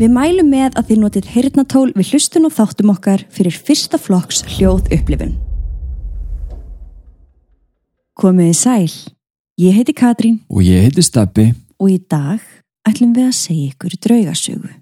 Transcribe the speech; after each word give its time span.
Við 0.00 0.12
mælum 0.16 0.48
með 0.48 0.78
að 0.80 0.86
þið 0.88 1.00
notið 1.02 1.26
heyrnatól 1.34 1.88
við 1.92 2.10
hlustun 2.14 2.48
og 2.48 2.54
þáttum 2.56 2.92
okkar 2.94 3.24
fyrir 3.34 3.52
fyrsta 3.52 3.98
flokks 4.00 4.40
hljóð 4.48 4.88
upplifun. 4.96 5.34
Komiði 8.16 8.54
sæl. 8.56 8.94
Ég 9.60 9.76
heiti 9.76 9.92
Katrín 9.92 10.40
Og 10.48 10.64
ég 10.64 10.86
heiti 10.86 11.04
Steppi. 11.04 11.52
og 11.80 11.90
í 11.90 11.98
dag 12.08 12.40
ætlum 12.88 13.12
við 13.12 13.28
að 13.28 13.36
segja 13.36 13.72
ykkur 13.74 13.96
draugasögu. 14.00 14.72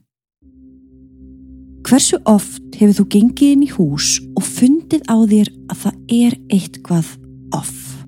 Hversu 1.82 2.18
oft 2.26 2.62
hefur 2.78 2.94
þú 2.94 3.04
gengið 3.10 3.52
inn 3.52 3.66
í 3.66 3.70
hús 3.74 4.20
og 4.36 4.44
fundið 4.46 5.02
á 5.10 5.16
þér 5.26 5.50
að 5.70 5.78
það 5.82 5.94
er 6.14 6.34
eitthvað 6.54 7.06
off? 7.58 8.04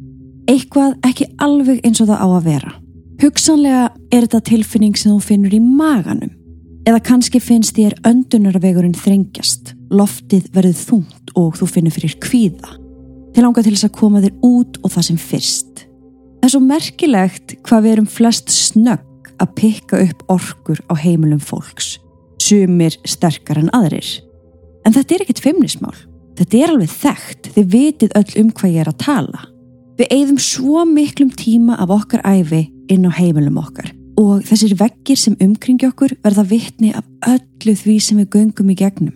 Eitthvað 0.47 0.99
ekki 1.07 1.27
alveg 1.39 1.81
eins 1.83 2.01
og 2.03 2.11
það 2.11 2.23
á 2.23 2.29
að 2.31 2.45
vera. 2.45 2.75
Hugsanlega 3.23 3.87
er 4.13 4.27
þetta 4.27 4.41
tilfinning 4.47 4.97
sem 4.99 5.11
þú 5.11 5.21
finnur 5.27 5.55
í 5.55 5.61
maganum. 5.61 6.40
Eða 6.89 7.01
kannski 7.05 7.41
finnst 7.45 7.77
þér 7.77 7.99
öndunarvegurinn 8.09 8.97
þrengjast, 8.97 9.75
loftið 9.93 10.47
verður 10.55 10.79
þungt 10.79 11.33
og 11.37 11.59
þú 11.59 11.69
finnur 11.69 11.93
fyrir 11.93 12.17
kvíða. 12.25 12.77
Til 13.35 13.45
langa 13.45 13.63
til 13.63 13.75
þess 13.75 13.89
að 13.91 13.97
koma 13.99 14.23
þér 14.25 14.39
út 14.49 14.79
og 14.81 14.95
það 14.95 15.07
sem 15.11 15.21
fyrst. 15.21 15.85
Það 16.41 16.49
er 16.49 16.55
svo 16.55 16.63
merkilegt 16.65 17.55
hvað 17.69 17.85
við 17.85 17.95
erum 17.95 18.09
flest 18.09 18.55
snögg 18.55 19.29
að 19.41 19.53
pikka 19.61 20.01
upp 20.07 20.25
orkur 20.33 20.81
á 20.89 20.95
heimilum 20.97 21.43
fólks. 21.45 21.99
Sumir 22.41 22.97
sterkar 23.05 23.61
en 23.61 23.71
aðrir. 23.77 24.09
En 24.89 24.97
þetta 24.97 25.15
er 25.15 25.27
ekkert 25.27 25.45
feimnismál. 25.45 25.95
Þetta 26.41 26.59
er 26.63 26.73
alveg 26.73 26.93
þekkt. 26.97 27.53
Þið 27.55 27.71
vitið 27.77 28.17
öll 28.17 28.35
um 28.41 28.53
hvað 28.57 28.73
ég 28.73 28.83
er 28.83 28.91
að 28.95 29.01
tala. 29.05 29.47
Við 30.01 30.13
eigðum 30.17 30.41
svo 30.41 30.85
miklum 30.89 31.33
tíma 31.37 31.77
af 31.77 31.93
okkar 31.93 32.25
æfi 32.25 32.71
inn 32.89 33.05
á 33.05 33.13
heimilum 33.13 33.61
okkar. 33.61 33.93
Og 34.21 34.43
þessir 34.45 34.75
veggir 34.77 35.17
sem 35.17 35.37
umkringi 35.41 35.89
okkur 35.89 36.17
verða 36.25 36.45
vitni 36.51 36.93
af 36.97 37.07
öllu 37.29 37.77
því 37.79 37.97
sem 38.05 38.21
við 38.21 38.35
göngum 38.37 38.73
í 38.73 38.77
gegnum. 38.77 39.15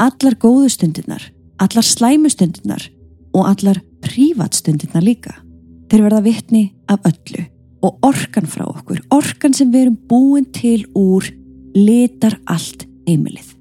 Allar 0.00 0.34
góðu 0.40 0.70
stundirnar, 0.72 1.22
allar 1.60 1.86
slæmu 1.86 2.30
stundirnar 2.32 2.88
og 3.36 3.46
allar 3.46 3.78
prívatstundirnar 4.02 5.04
líka. 5.06 5.36
Þeir 5.90 6.06
verða 6.08 6.24
vitni 6.24 6.64
af 6.90 7.04
öllu 7.06 7.46
og 7.86 8.02
orkan 8.04 8.48
frá 8.50 8.66
okkur, 8.66 9.00
orkan 9.14 9.54
sem 9.56 9.70
við 9.72 9.86
erum 9.86 10.00
búin 10.10 10.48
til 10.52 10.82
úr, 10.98 11.24
litar 11.76 12.36
allt 12.50 12.84
heimilið. 13.08 13.54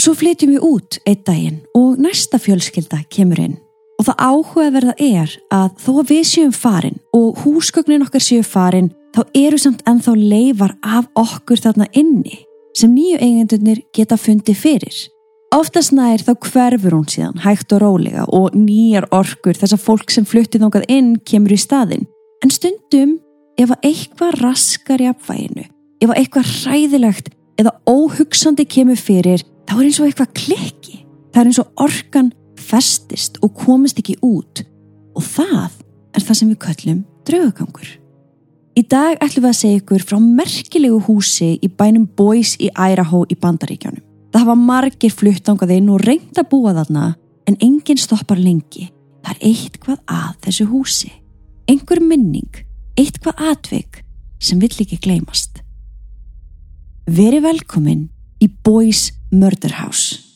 Svo 0.00 0.16
flytjum 0.18 0.56
við 0.56 0.64
út 0.66 0.98
einn 1.06 1.20
daginn 1.26 1.60
og 1.78 2.00
næsta 2.02 2.40
fjölskylda 2.42 3.04
kemur 3.12 3.42
inn 3.42 3.58
og 4.00 4.08
það 4.08 4.22
áhugaverða 4.26 4.94
er 4.98 5.34
að 5.54 5.76
þó 5.78 5.90
að 6.00 6.08
við 6.08 6.24
séum 6.26 6.54
farin 6.56 6.98
og 7.14 7.38
húsgögnin 7.44 8.02
okkar 8.02 8.24
séu 8.24 8.42
farin 8.42 8.90
þá 9.12 9.22
eru 9.36 9.58
samt 9.60 9.82
ennþá 9.88 10.14
leifar 10.16 10.76
af 10.82 11.08
okkur 11.18 11.60
þarna 11.60 11.88
inni 11.92 12.42
sem 12.76 12.92
nýju 12.94 13.18
eigendunir 13.20 13.82
geta 13.92 14.16
fundið 14.16 14.56
fyrir. 14.56 14.94
Oftast 15.52 15.92
nær 15.92 16.22
þá 16.24 16.32
hverfur 16.46 16.94
hún 16.96 17.08
síðan 17.12 17.42
hægt 17.44 17.74
og 17.76 17.82
rólega 17.82 18.24
og 18.32 18.54
nýjar 18.56 19.04
orkur 19.12 19.58
þess 19.58 19.76
að 19.76 19.84
fólk 19.84 20.14
sem 20.14 20.24
fluttið 20.24 20.64
þóngað 20.64 20.88
inn 20.88 21.12
kemur 21.28 21.52
í 21.52 21.60
staðinn. 21.60 22.06
En 22.40 22.52
stundum 22.52 23.18
ef 23.60 23.74
að 23.74 23.88
eitthvað 23.90 24.38
raskar 24.40 25.04
í 25.04 25.10
apvæginu, 25.10 25.66
ef 26.00 26.08
að 26.08 26.18
eitthvað 26.22 26.52
hræðilegt 26.56 27.32
eða 27.60 27.76
óhugsandi 27.84 28.64
kemur 28.64 28.96
fyrir, 28.96 29.44
þá 29.68 29.76
er 29.76 29.84
eins 29.84 30.00
og 30.00 30.08
eitthvað 30.08 30.34
klikki. 30.40 31.02
Það 31.32 31.42
er 31.42 31.50
eins 31.50 31.60
og 31.60 31.84
orkan 31.84 32.32
festist 32.56 33.36
og 33.44 33.52
komist 33.60 34.00
ekki 34.00 34.16
út 34.24 34.64
og 35.12 35.24
það 35.26 35.82
er 36.16 36.24
það 36.24 36.38
sem 36.38 36.52
við 36.54 36.62
köllum 36.64 37.02
draugagangur. 37.28 37.98
Í 38.72 38.86
dag 38.88 39.18
ætlum 39.20 39.44
við 39.44 39.50
að 39.50 39.58
segja 39.58 39.78
ykkur 39.82 40.04
frá 40.08 40.16
merkilegu 40.22 41.00
húsi 41.04 41.50
í 41.60 41.68
bænum 41.68 42.06
Boys 42.16 42.54
í 42.56 42.70
Idaho 42.72 43.26
í 43.28 43.36
Bandaríkjónum. 43.36 44.00
Það 44.32 44.44
hafa 44.46 44.54
margir 44.56 45.12
fluttangað 45.12 45.74
inn 45.74 45.90
og 45.92 46.00
reynd 46.00 46.40
að 46.40 46.48
búa 46.54 46.72
þarna 46.78 47.10
en 47.50 47.58
enginn 47.60 48.00
stoppar 48.00 48.40
lengi. 48.40 48.86
Það 49.20 49.34
er 49.34 49.50
eitthvað 49.50 50.00
að 50.08 50.30
þessu 50.46 50.66
húsi. 50.70 51.12
Einhver 51.68 52.00
minning, 52.00 52.62
eitthvað 52.96 53.44
atvik 53.52 54.00
sem 54.40 54.62
vill 54.62 54.72
ekki 54.72 55.02
gleymast. 55.04 55.60
Veri 57.12 57.42
velkomin 57.44 58.06
í 58.40 58.48
Boys 58.64 59.10
Murder 59.28 59.76
House. 59.82 60.31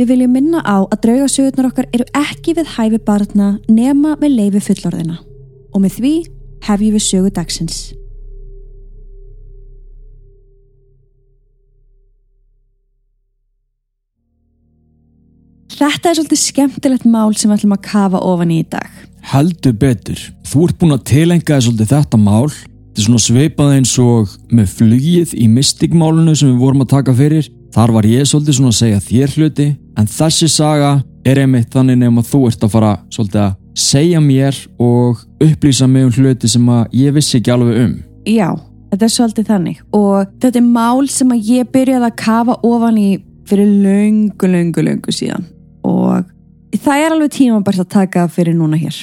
Við 0.00 0.14
viljum 0.14 0.30
minna 0.32 0.60
á 0.64 0.80
að 0.80 1.00
draugasögurnar 1.04 1.66
okkar 1.68 1.86
eru 1.92 2.04
ekki 2.16 2.54
við 2.56 2.70
hæfi 2.72 2.98
barna 3.04 3.48
nema 3.68 4.14
með 4.16 4.30
leifi 4.38 4.62
fullorðina 4.70 5.18
og 5.76 5.82
með 5.82 5.98
því 5.98 6.12
hefjum 6.64 6.94
við 6.94 7.04
sögu 7.04 7.32
dagsins. 7.36 7.80
Þetta 15.76 16.08
er 16.08 16.16
svolítið 16.16 16.42
skemmtilegt 16.46 17.04
mál 17.04 17.36
sem 17.36 17.52
við 17.52 17.58
ætlum 17.58 17.76
að 17.76 17.84
kafa 17.90 18.24
ofan 18.24 18.56
í 18.56 18.62
í 18.64 18.66
dag. 18.72 18.88
Heldur 19.34 19.76
betur. 19.84 20.26
Þú 20.48 20.64
ert 20.64 20.80
búin 20.80 20.96
að 20.96 21.06
tilenga 21.12 21.44
þér 21.52 21.68
svolítið 21.68 21.94
þetta 21.98 22.24
mál. 22.24 22.48
Þetta 22.48 23.04
er 23.04 23.10
svona 23.10 23.26
sveipað 23.28 23.76
eins 23.76 23.96
og 24.00 24.36
með 24.48 24.76
flugið 24.80 25.36
í 25.36 25.54
mystikmálunu 25.60 26.32
sem 26.32 26.54
við 26.54 26.62
vorum 26.64 26.88
að 26.88 26.94
taka 26.96 27.20
fyrir. 27.20 27.52
Þar 27.70 27.92
var 27.94 28.08
ég 28.08 28.26
svolítið 28.26 28.56
svona 28.58 28.72
að 28.72 28.78
segja 28.80 29.00
þér 29.04 29.34
hluti. 29.36 29.66
En 29.98 30.08
þessi 30.10 30.48
saga 30.50 30.90
er 31.28 31.42
einmitt 31.42 31.70
þannig 31.74 32.00
nefn 32.00 32.22
að 32.22 32.30
þú 32.32 32.40
ert 32.48 32.64
að 32.64 32.72
fara 32.74 32.92
svolítið 33.12 33.42
að 33.44 33.56
segja 33.80 34.20
mér 34.24 34.58
og 34.82 35.20
upplýsa 35.44 35.86
mig 35.90 36.08
um 36.08 36.12
hluti 36.16 36.50
sem 36.50 36.66
að 36.72 36.98
ég 36.98 37.14
vissi 37.14 37.38
ekki 37.38 37.54
alveg 37.54 37.78
um. 37.84 37.94
Já, 38.28 38.48
þetta 38.90 39.06
er 39.06 39.14
svolítið 39.14 39.52
þannig 39.52 39.84
og 39.96 40.34
þetta 40.42 40.60
er 40.60 40.66
mál 40.66 41.08
sem 41.12 41.32
að 41.34 41.52
ég 41.54 41.70
byrjaði 41.72 42.10
að 42.10 42.18
kafa 42.24 42.58
ofan 42.66 42.98
í 43.00 43.08
fyrir 43.50 43.70
löngu, 43.84 44.50
löngu, 44.50 44.84
löngu 44.86 45.14
síðan 45.14 45.46
og 45.86 46.26
það 46.78 47.04
er 47.04 47.14
alveg 47.14 47.32
tímabært 47.34 47.82
að 47.82 47.90
taka 47.94 48.26
fyrir 48.30 48.54
núna 48.58 48.78
hér. 48.78 48.98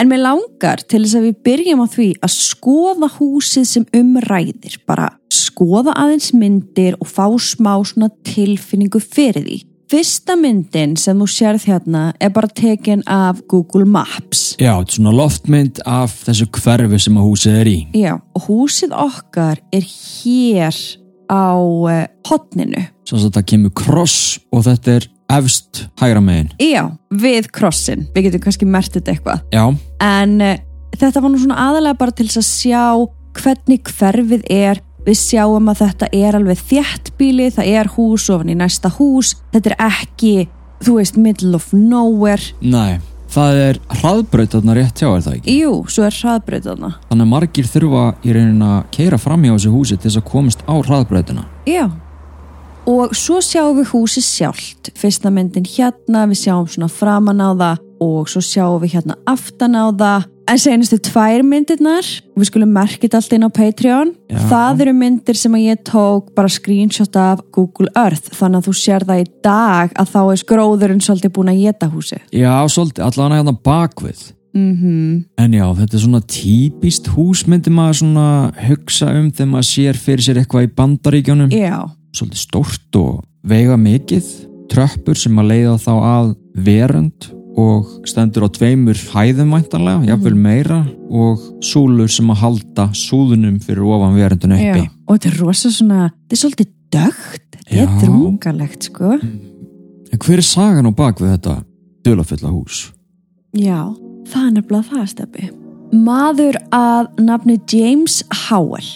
En 0.00 0.10
mér 0.10 0.24
langar 0.24 0.82
til 0.90 1.04
þess 1.04 1.18
að 1.18 1.26
við 1.28 1.36
byrjum 1.46 1.84
á 1.84 1.86
því 1.92 2.08
að 2.26 2.32
skoða 2.34 3.08
húsið 3.14 3.68
sem 3.70 3.84
umræðir, 3.94 4.80
bara 4.88 5.12
skoða 5.30 5.94
aðeins 6.00 6.32
myndir 6.34 6.96
og 6.98 7.10
fá 7.10 7.28
smá 7.38 7.76
svona 7.86 8.10
tilfinningu 8.26 8.98
fyrir 9.02 9.46
því. 9.46 9.60
Fyrsta 9.94 10.34
myndin 10.40 10.96
sem 10.98 11.18
þú 11.20 11.26
sérð 11.30 11.68
hérna 11.68 12.02
er 12.18 12.32
bara 12.34 12.48
tekin 12.50 13.04
af 13.06 13.44
Google 13.46 13.84
Maps. 13.86 14.56
Já, 14.58 14.72
þetta 14.80 14.90
er 14.90 14.96
svona 14.96 15.14
loftmynd 15.14 15.80
af 15.86 16.16
þessu 16.24 16.48
hverfi 16.56 17.00
sem 17.04 17.20
að 17.20 17.28
húsið 17.28 17.58
er 17.60 17.70
í. 17.70 17.76
Já, 18.00 18.14
og 18.18 18.48
húsið 18.48 18.96
okkar 18.96 19.60
er 19.76 19.86
hér 19.86 20.80
á 21.30 21.54
uh, 21.54 22.06
hotninu. 22.26 22.88
Svo 23.04 23.20
að 23.20 23.28
þetta 23.28 23.44
kemur 23.52 23.74
kross 23.76 24.18
og 24.50 24.64
þetta 24.66 24.98
er 24.98 25.08
efst 25.32 25.84
hægra 26.00 26.20
megin. 26.24 26.50
Já, 26.60 26.88
við 27.10 27.48
krossin. 27.54 28.06
Við 28.14 28.28
getum 28.28 28.44
kannski 28.46 28.66
mert 28.68 28.92
þetta 28.94 29.14
eitthvað. 29.14 29.44
Já, 29.54 29.64
En 30.04 30.34
uh, 30.44 30.56
þetta 30.98 31.22
var 31.24 31.32
nú 31.32 31.38
svona 31.42 31.60
aðalega 31.68 31.98
bara 31.98 32.12
til 32.14 32.26
að 32.28 32.44
sjá 32.48 32.82
hvernig 33.40 33.88
hverfið 33.94 34.44
er. 34.52 34.82
Við 35.04 35.18
sjáum 35.20 35.66
að 35.68 35.80
þetta 35.82 36.06
er 36.16 36.36
alveg 36.38 36.60
þjættbíli, 36.64 37.50
það 37.52 37.72
er 37.76 37.90
hús 37.96 38.28
ofan 38.32 38.52
í 38.52 38.54
næsta 38.56 38.88
hús. 38.96 39.34
Þetta 39.52 39.74
er 39.74 39.80
ekki, 39.90 40.36
þú 40.86 40.94
veist, 41.00 41.18
middle 41.20 41.58
of 41.58 41.66
nowhere. 41.76 42.40
næ, 42.64 43.00
það 43.34 43.58
er 43.66 43.80
hraðbraut 43.98 44.54
þarna 44.54 44.76
rétt 44.78 45.02
hjá 45.02 45.10
er 45.10 45.26
það 45.26 45.36
ekki. 45.40 45.58
Jú, 45.60 45.74
svo 45.92 46.06
er 46.06 46.16
hraðbreyt 46.22 46.64
þarna. 46.70 46.94
Þannig 47.10 47.26
að 47.26 47.32
margir 47.34 47.68
þurfa 47.68 48.04
í 48.24 48.32
raunin 48.38 48.64
að 48.70 48.78
keira 48.96 49.18
fram 49.20 49.44
hjá 49.44 49.52
þessu 49.58 49.74
húsi 49.74 49.98
til 49.98 50.08
þess 50.08 50.22
að 50.22 50.26
komast 50.30 50.64
á 50.64 50.74
hraðbrautina. 50.78 51.44
Já. 51.68 51.84
Og 52.84 53.14
svo 53.16 53.38
sjáum 53.40 53.78
við 53.78 53.94
húsið 53.94 54.24
sjálft. 54.26 54.90
Fyrsta 55.00 55.30
myndin 55.32 55.64
hérna, 55.64 56.26
við 56.28 56.42
sjáum 56.42 56.66
svona 56.68 56.90
framan 56.92 57.40
á 57.40 57.50
það 57.56 57.78
og 58.04 58.28
svo 58.28 58.42
sjáum 58.44 58.82
við 58.82 58.98
hérna 58.98 59.16
aftan 59.30 59.72
á 59.72 59.88
það. 59.88 60.26
En 60.52 60.60
senustu 60.60 60.98
tvær 61.00 61.40
myndirnar, 61.48 62.04
við 62.36 62.50
skulum 62.50 62.74
merkit 62.76 63.16
allt 63.16 63.32
inn 63.32 63.48
á 63.48 63.50
Patreon. 63.56 64.12
Já. 64.28 64.42
Það 64.50 64.84
eru 64.84 64.94
myndir 64.98 65.40
sem 65.40 65.56
að 65.56 65.64
ég 65.64 65.80
tók 65.88 66.28
bara 66.36 66.52
screenshot 66.52 67.16
af 67.16 67.40
Google 67.56 67.88
Earth. 67.96 68.28
Þannig 68.36 68.60
að 68.60 68.68
þú 68.68 68.76
sér 68.82 69.08
það 69.08 69.24
í 69.24 69.26
dag 69.48 69.96
að 69.96 70.12
þá 70.12 70.20
er 70.26 70.42
skróðurinn 70.44 71.02
svolítið 71.08 71.34
búin 71.38 71.54
að 71.54 71.64
geta 71.64 71.88
húsið. 71.88 72.20
Já, 72.36 72.52
svolítið, 72.68 73.06
allavega 73.08 73.40
hérna 73.40 73.58
bakvið. 73.64 74.24
mm 74.52 75.24
En 75.40 75.52
já, 75.56 75.66
þetta 75.80 75.96
er 75.96 76.04
svona 76.04 76.20
típist 76.20 77.08
hús 77.16 77.46
myndi 77.48 77.72
maður 77.72 78.02
svona 78.04 78.52
hugsa 78.68 79.08
um 79.16 79.32
þegar 79.32 79.52
maður 79.56 79.70
sér 79.72 79.96
fyrir 79.96 80.22
sér 80.28 80.44
eitthvað 80.44 80.68
í 80.68 80.74
bandaríkjónum. 80.76 81.48
Já, 81.50 81.88
Svolítið 82.14 82.40
stórt 82.44 82.98
og 82.98 83.24
veiga 83.42 83.76
mikið. 83.80 84.26
Tröppur 84.70 85.18
sem 85.18 85.38
að 85.40 85.50
leiða 85.50 85.78
þá 85.82 85.94
að 85.98 86.28
verund 86.64 87.26
og 87.58 87.90
stendur 88.08 88.46
á 88.46 88.48
tveimur 88.50 88.98
hæðum 89.14 89.52
væntanlega, 89.54 90.08
jafnvel 90.08 90.34
meira 90.38 90.80
og 91.10 91.42
súlur 91.62 92.10
sem 92.10 92.30
að 92.32 92.40
halda 92.42 92.86
súðunum 92.98 93.60
fyrir 93.62 93.86
ofan 93.86 94.16
verundun 94.18 94.56
uppi. 94.56 94.86
já. 94.86 94.90
Og 95.06 95.18
þetta 95.18 95.30
er 95.30 95.38
rosa 95.42 95.70
svona, 95.70 96.00
þetta 96.24 96.34
er 96.34 96.42
svolítið 96.42 96.70
dögt, 96.94 97.58
þetta 97.60 97.82
er 97.82 97.92
drungalegt, 98.02 98.88
sko. 98.90 99.12
En 100.10 100.22
hver 100.22 100.38
er 100.38 100.46
sagan 100.46 100.90
á 100.90 100.92
bak 100.94 101.22
við 101.22 101.34
þetta 101.36 101.56
dölafulla 102.06 102.50
hús? 102.50 102.92
Já, 103.54 103.94
það 104.30 104.46
er 104.46 104.54
nefnilega 104.58 104.90
það 104.90 105.10
stefni. 105.12 105.50
Maður 105.94 106.58
að 106.74 107.10
nafni 107.22 107.60
James 107.70 108.22
Howell, 108.48 108.86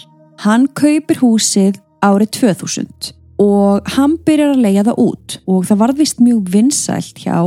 hann 0.42 0.66
kaupir 0.74 1.20
húsið 1.22 1.78
árið 2.04 2.34
2000 2.38 3.14
og 3.38 3.88
hann 3.94 4.16
byrjar 4.26 4.56
að 4.56 4.62
leia 4.64 4.84
það 4.86 5.00
út 5.04 5.38
og 5.46 5.66
það 5.68 5.80
varð 5.82 6.02
vist 6.02 6.22
mjög 6.22 6.52
vinsælt 6.52 7.22
hjá 7.22 7.38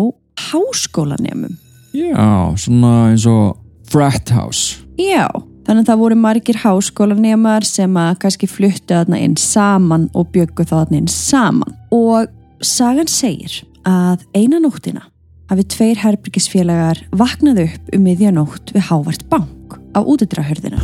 háskólanemum. 0.51 1.57
Já, 1.92 2.56
svona 2.56 3.12
eins 3.12 3.25
og 3.27 3.57
frat 3.92 4.31
house. 4.31 4.80
Já, 4.95 5.27
þannig 5.68 5.83
að 5.83 5.89
það 5.92 6.03
voru 6.03 6.19
margir 6.19 6.62
háskólanemar 6.62 7.68
sem 7.68 7.98
að 8.00 8.13
kannski 8.24 8.48
fluttu 8.48 8.95
þarna 8.95 9.19
inn 9.19 9.36
saman 9.39 10.07
og 10.15 10.31
bjöggu 10.31 10.65
þarna 10.69 11.01
inn 11.01 11.12
saman. 11.12 11.75
Og 11.92 12.31
sagan 12.63 13.12
segir 13.12 13.62
að 13.88 14.24
eina 14.38 14.62
nóttina 14.63 15.03
hafi 15.51 15.68
tveir 15.68 16.00
herbyrgisfélagar 16.00 17.03
vaknað 17.19 17.65
upp 17.65 17.92
um 17.95 18.07
miðjanótt 18.07 18.71
við 18.71 18.88
Hávart 18.88 19.27
Bank 19.31 19.75
á 19.92 20.00
útidrahörðina. 20.00 20.80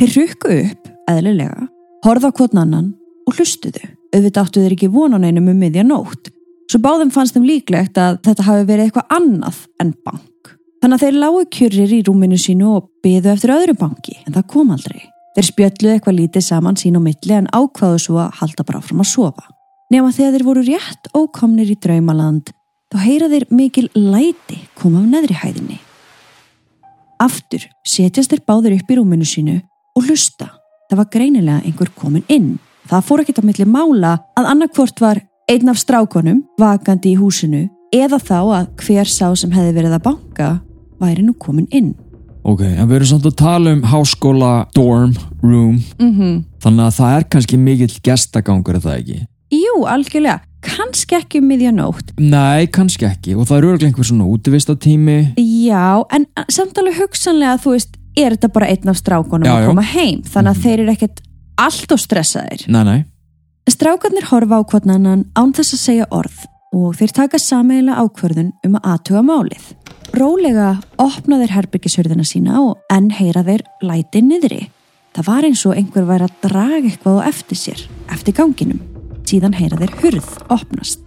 Þeir 0.00 0.14
rukku 0.16 0.54
upp, 0.62 0.88
eðlilega, 1.12 1.68
horfa 2.04 2.30
á 2.30 2.36
hvort 2.36 2.56
annan 2.58 2.92
og 3.24 3.38
hlustuðu. 3.38 3.82
Auðvitað 4.14 4.44
áttu 4.44 4.62
þeir 4.62 4.76
ekki 4.76 4.92
vonan 4.92 5.24
einum 5.26 5.50
um 5.50 5.58
miðjanótt. 5.58 6.30
Svo 6.70 6.80
báðum 6.84 7.10
fannst 7.12 7.36
þeim 7.36 7.48
líklegt 7.48 7.98
að 8.00 8.20
þetta 8.24 8.46
hafi 8.46 8.68
verið 8.68 8.88
eitthvað 8.88 9.16
annað 9.16 9.58
en 9.82 9.92
bank. 10.06 10.54
Þannig 10.84 10.98
að 10.98 11.04
þeir 11.04 11.18
lágu 11.22 11.42
kjurrir 11.56 11.92
í 11.96 11.98
rúminu 12.04 12.38
sínu 12.40 12.70
og 12.76 12.88
byðu 13.04 13.30
eftir 13.32 13.52
öðru 13.54 13.74
banki, 13.80 14.18
en 14.26 14.36
það 14.36 14.48
kom 14.52 14.72
aldrei. 14.74 15.04
Þeir 15.34 15.46
spjölluðu 15.48 15.92
eitthvað 15.94 16.18
lítið 16.18 16.44
saman 16.46 16.76
sín 16.78 16.98
á 16.98 17.02
milli 17.02 17.36
en 17.36 17.48
ákvaðu 17.50 18.02
svo 18.04 18.18
að 18.22 18.36
halda 18.40 18.66
bara 18.68 18.80
áfram 18.82 19.00
að 19.02 19.10
sofa. 19.10 19.46
Nefn 19.90 20.10
að 20.10 20.18
þegar 20.18 20.34
þeir 20.34 20.46
voru 20.46 20.64
rétt 20.66 21.10
ókomnir 21.16 21.72
í 21.72 21.78
draumaland, 21.86 22.52
þá 22.92 22.96
heyra 23.02 23.30
þeir 23.32 23.46
mikil 23.50 23.86
læti 23.96 24.60
koma 24.78 25.00
af 25.02 25.08
neðri 25.10 25.38
hæðinni. 25.40 25.78
Aftur 27.24 27.64
setjast 27.88 28.32
þeir 28.34 28.44
báður 28.46 28.76
upp 28.78 28.92
í 28.92 28.98
rúminu 28.98 29.26
sínu 29.28 29.56
og 29.96 30.06
hlusta. 30.06 30.52
Það 30.94 31.00
var 31.00 31.10
greinilega 31.10 31.62
einhver 31.66 31.88
komin 31.98 32.22
inn. 32.30 32.50
Það 32.86 33.06
fór 33.08 33.20
ekkert 33.24 33.38
á 33.42 33.48
milli 33.48 33.64
mála 33.66 34.10
að 34.38 34.44
annarkvort 34.52 35.00
var 35.02 35.18
einn 35.50 35.70
af 35.72 35.80
strákonum 35.80 36.44
vakandi 36.60 37.16
í 37.16 37.18
húsinu 37.18 37.64
eða 37.90 38.20
þá 38.22 38.36
að 38.60 38.68
hver 38.84 39.10
sá 39.10 39.24
sem 39.34 39.50
hefði 39.50 39.72
verið 39.74 39.96
að 39.96 40.04
banka 40.04 40.50
væri 41.02 41.24
nú 41.26 41.34
komin 41.34 41.66
inn. 41.74 41.96
Ok, 42.46 42.62
en 42.62 42.86
við 42.86 43.00
erum 43.00 43.10
samt 43.10 43.26
að 43.26 43.34
tala 43.40 43.72
um 43.74 43.82
háskóla, 43.90 44.52
dorm, 44.76 45.16
room, 45.42 45.82
Mm 45.98 46.12
-hmm. 46.14 46.44
þannig 46.62 46.84
að 46.86 46.96
það 47.00 47.16
er 47.16 47.24
kannski 47.24 47.56
mikill 47.58 47.98
gestagangur 48.04 48.76
er 48.76 48.80
það 48.86 48.98
ekki? 48.98 49.26
Jú, 49.50 49.86
algjörlega. 49.86 50.40
Kannski 50.62 51.16
ekki 51.16 51.38
um 51.40 51.48
miðjanótt. 51.48 52.14
Nei, 52.18 52.66
kannski 52.66 53.04
ekki 53.04 53.34
og 53.34 53.48
það 53.48 53.56
eru 53.58 53.72
örglega 53.72 53.86
einhver 53.90 54.04
svona 54.04 54.24
útivistatími. 54.24 55.34
Já, 55.36 56.04
en 56.12 56.26
samt 56.48 56.78
alveg 56.78 57.00
hugsanlega, 57.00 57.58
þú 57.58 57.70
veist, 57.70 57.96
er 58.16 58.36
þetta 58.36 58.50
bara 58.54 58.70
einn 58.72 58.90
af 58.90 58.98
strákonum 59.00 59.48
Já, 59.48 59.54
að 59.58 59.68
koma 59.70 59.84
heim. 59.94 60.22
Þannig 60.22 60.50
að 60.54 60.64
þeir 60.64 60.82
eru 60.84 60.94
ekkert 60.94 61.22
alltof 61.60 62.02
stressaðir. 62.02 62.66
Nei, 62.72 62.82
nei. 62.86 63.00
Strákarnir 63.70 64.26
horfa 64.28 64.60
á 64.60 64.62
hvern 64.68 64.92
annan 64.92 65.24
án 65.38 65.54
þess 65.56 65.76
að 65.76 65.82
segja 65.82 66.08
orð 66.12 66.44
og 66.74 66.96
þeir 66.98 67.14
taka 67.16 67.38
sameiginlega 67.40 68.02
ákvörðun 68.02 68.50
um 68.66 68.78
að 68.80 68.88
aðtuga 68.92 69.22
málið. 69.24 69.68
Rólega 70.14 70.68
opna 71.00 71.38
þeir 71.40 71.54
herbyggisörðina 71.56 72.26
sína 72.26 72.60
og 72.62 72.82
enn 72.92 73.10
heyra 73.14 73.44
þeir 73.46 73.64
læti 73.82 74.22
niðri. 74.22 74.60
Það 75.14 75.28
var 75.30 75.46
eins 75.46 75.62
og 75.66 75.78
einhver 75.78 76.06
væri 76.08 76.26
að 76.26 76.36
draga 76.42 76.82
eitthvað 76.82 77.22
á 77.22 77.28
eftir 77.30 77.60
sér, 77.60 77.82
eftir 78.12 78.36
ganginum. 78.36 78.82
Síðan 79.24 79.56
heyra 79.56 79.78
þeir 79.80 79.96
hurð 80.02 80.30
opnast. 80.52 81.03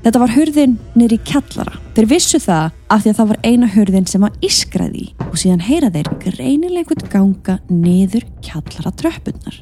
Þetta 0.00 0.20
var 0.22 0.32
hurðin 0.32 0.76
í 0.96 1.18
kjallara. 1.28 1.76
Þeir 1.92 2.06
vissu 2.08 2.38
það 2.40 2.70
af 2.88 3.02
því 3.02 3.10
að 3.10 3.18
það 3.18 3.30
var 3.32 3.40
eina 3.44 3.66
hurðin 3.74 4.06
sem 4.08 4.22
var 4.24 4.36
ískraði 4.40 5.02
í 5.02 5.08
og 5.26 5.34
síðan 5.42 5.64
heyra 5.66 5.90
þeir 5.92 6.08
greinilega 6.22 6.80
einhvern 6.80 7.10
ganga 7.12 7.56
niður 7.68 8.24
kjallara 8.46 8.94
tröppunnar. 8.96 9.58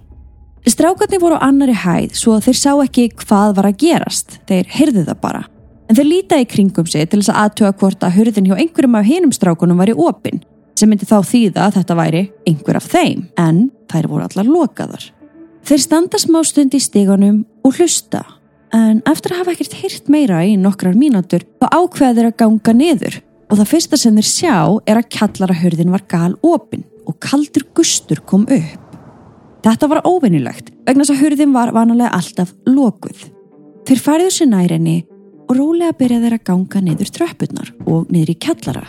Strákarnir 0.69 1.23
voru 1.23 1.39
á 1.41 1.47
annari 1.49 1.75
hæð 1.75 2.15
svo 2.19 2.37
að 2.37 2.49
þeir 2.49 2.59
sá 2.61 2.71
ekki 2.85 3.09
hvað 3.25 3.57
var 3.57 3.69
að 3.71 3.79
gerast. 3.83 4.39
Þeir 4.47 4.71
heyrðu 4.77 5.05
það 5.09 5.21
bara. 5.25 5.43
En 5.89 5.97
þeir 5.97 6.11
líta 6.13 6.39
í 6.39 6.47
kringum 6.47 6.87
sig 6.87 7.09
til 7.09 7.23
þess 7.23 7.33
að 7.33 7.43
aðtuga 7.43 7.75
hvort 7.81 8.05
að 8.05 8.17
hurðin 8.19 8.49
hjá 8.51 8.57
einhverjum 8.61 8.99
af 9.01 9.09
hinum 9.09 9.35
strákunum 9.35 9.81
var 9.81 9.91
í 9.91 9.97
opin 9.97 10.43
sem 10.79 10.91
myndi 10.93 11.09
þá 11.09 11.19
þýða 11.27 11.65
að 11.65 11.79
þetta 11.81 11.99
væri 11.99 12.25
einhver 12.47 12.79
af 12.79 12.91
þeim 12.93 13.25
en 13.41 13.63
þær 13.91 14.11
voru 14.13 14.29
allar 14.29 14.51
lokaðar. 14.53 15.09
Þeir 15.67 15.83
standa 15.83 16.21
smá 16.21 16.45
stund 16.47 16.77
í 16.77 16.83
stiganum 16.83 17.41
og 17.67 17.81
hlusta 17.81 18.23
en 18.75 19.01
eftir 19.09 19.33
að 19.33 19.43
hafa 19.43 19.55
ekkert 19.55 19.79
heyrt 19.81 20.11
meira 20.13 20.43
í 20.45 20.57
nokkrar 20.61 20.97
mínútur 20.99 21.45
þá 21.61 21.67
ákveða 21.73 22.15
þeir 22.19 22.29
að 22.31 22.39
ganga 22.43 22.75
niður 22.77 23.19
og 23.49 23.57
það 23.57 23.71
fyrsta 23.73 23.99
sem 24.01 24.19
þeir 24.19 24.29
sjá 24.29 24.57
er 24.85 25.01
að 25.01 25.11
kjallara 25.15 25.57
hurðin 25.63 25.95
var 25.95 26.05
gal 26.11 26.35
opin 26.45 26.85
og 27.09 27.17
kaldur 27.25 27.65
gustur 27.77 28.21
kom 28.29 28.45
upp. 28.45 28.97
Þetta 29.65 29.89
var 29.91 30.05
óvinnilegt 30.07 30.73
vegna 30.87 31.05
þess 31.05 31.15
að 31.17 31.23
hurðin 31.25 31.55
var 31.57 31.73
vanalega 31.77 32.13
alltaf 32.17 32.53
lokuð. 32.69 33.25
Þeir 33.89 34.05
færiðu 34.05 34.35
sér 34.35 34.51
nær 34.53 34.75
henni 34.75 34.99
og 35.49 35.57
rólega 35.57 35.97
byrjaði 35.97 36.29
þeir 36.29 36.37
að 36.37 36.47
ganga 36.51 36.85
niður 36.85 37.13
tröppurnar 37.17 37.73
og 37.89 38.13
niður 38.13 38.35
í 38.35 38.39
kjallara. 38.45 38.87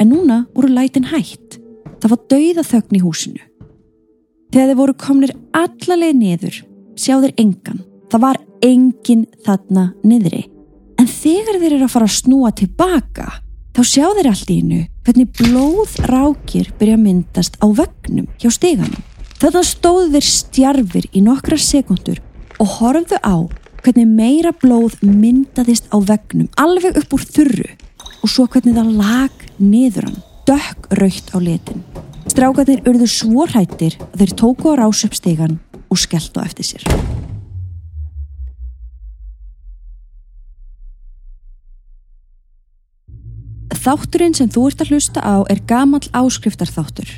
En 0.00 0.12
núna 0.12 0.42
voru 0.52 0.68
lætin 0.72 1.08
hætt. 1.08 1.58
Það 2.02 2.12
var 2.12 2.22
dauða 2.32 2.64
þögn 2.68 2.98
í 2.98 3.02
húsinu. 3.02 3.42
Þegar 4.52 4.68
þeir 4.68 4.80
voru 4.82 4.94
komnir 5.00 5.32
allaleg 5.56 6.16
niður, 6.18 6.56
sjá 6.98 7.14
þeir 7.22 7.34
engan. 7.40 7.84
Það 8.12 8.24
var 8.26 8.40
engin 8.62 9.26
þarna 9.44 9.92
niðri. 10.06 10.46
En 11.00 11.08
þegar 11.10 11.58
þeir 11.58 11.76
eru 11.76 11.86
að 11.86 11.94
fara 11.94 12.08
að 12.08 12.16
snúa 12.18 12.52
tilbaka, 12.54 13.28
þá 13.74 13.82
sjá 13.88 14.04
þeir 14.16 14.28
allt 14.30 14.52
í 14.52 14.58
innu 14.62 14.82
hvernig 15.02 15.32
blóð 15.38 15.96
rákir 16.06 16.70
byrja 16.78 16.98
að 16.98 17.06
myndast 17.06 17.58
á 17.58 17.66
vegnum 17.74 18.28
hjá 18.38 18.50
steganum. 18.54 19.02
Þetta 19.42 19.64
stóðu 19.66 20.12
þeir 20.12 20.28
stjarfir 20.28 21.08
í 21.10 21.24
nokkra 21.24 21.58
sekundur 21.58 22.20
og 22.62 22.76
horfðu 22.78 23.18
á 23.18 23.36
hvernig 23.82 24.06
meira 24.06 24.52
blóð 24.54 25.00
myndaðist 25.02 25.88
á 25.90 25.98
vegnum 25.98 26.50
alveg 26.60 27.00
upp 27.00 27.16
úr 27.16 27.26
þurru 27.26 27.66
og 28.22 28.30
svo 28.30 28.46
hvernig 28.46 28.78
það 28.78 28.92
lag 29.00 29.44
niður 29.58 30.06
hann, 30.06 30.22
dökk 30.46 30.88
raukt 31.00 31.34
á 31.34 31.38
litin. 31.42 31.82
Strákarnir 32.30 32.86
urðu 32.86 33.10
svo 33.10 33.48
hrættir 33.50 33.98
að 34.12 34.22
þeir 34.22 34.36
tóku 34.38 34.70
á 34.70 34.74
rás 34.84 35.02
upp 35.08 35.18
stegan 35.18 35.58
og 35.90 35.98
skelltu 35.98 36.44
eftir 36.46 36.70
sér. 36.70 37.31
Þátturinn 43.82 44.34
sem 44.38 44.46
þú 44.46 44.68
ert 44.68 44.82
að 44.84 44.92
hlusta 44.92 45.22
á 45.26 45.42
er 45.50 45.58
gamall 45.66 46.04
áskriftarþáttur. 46.14 47.08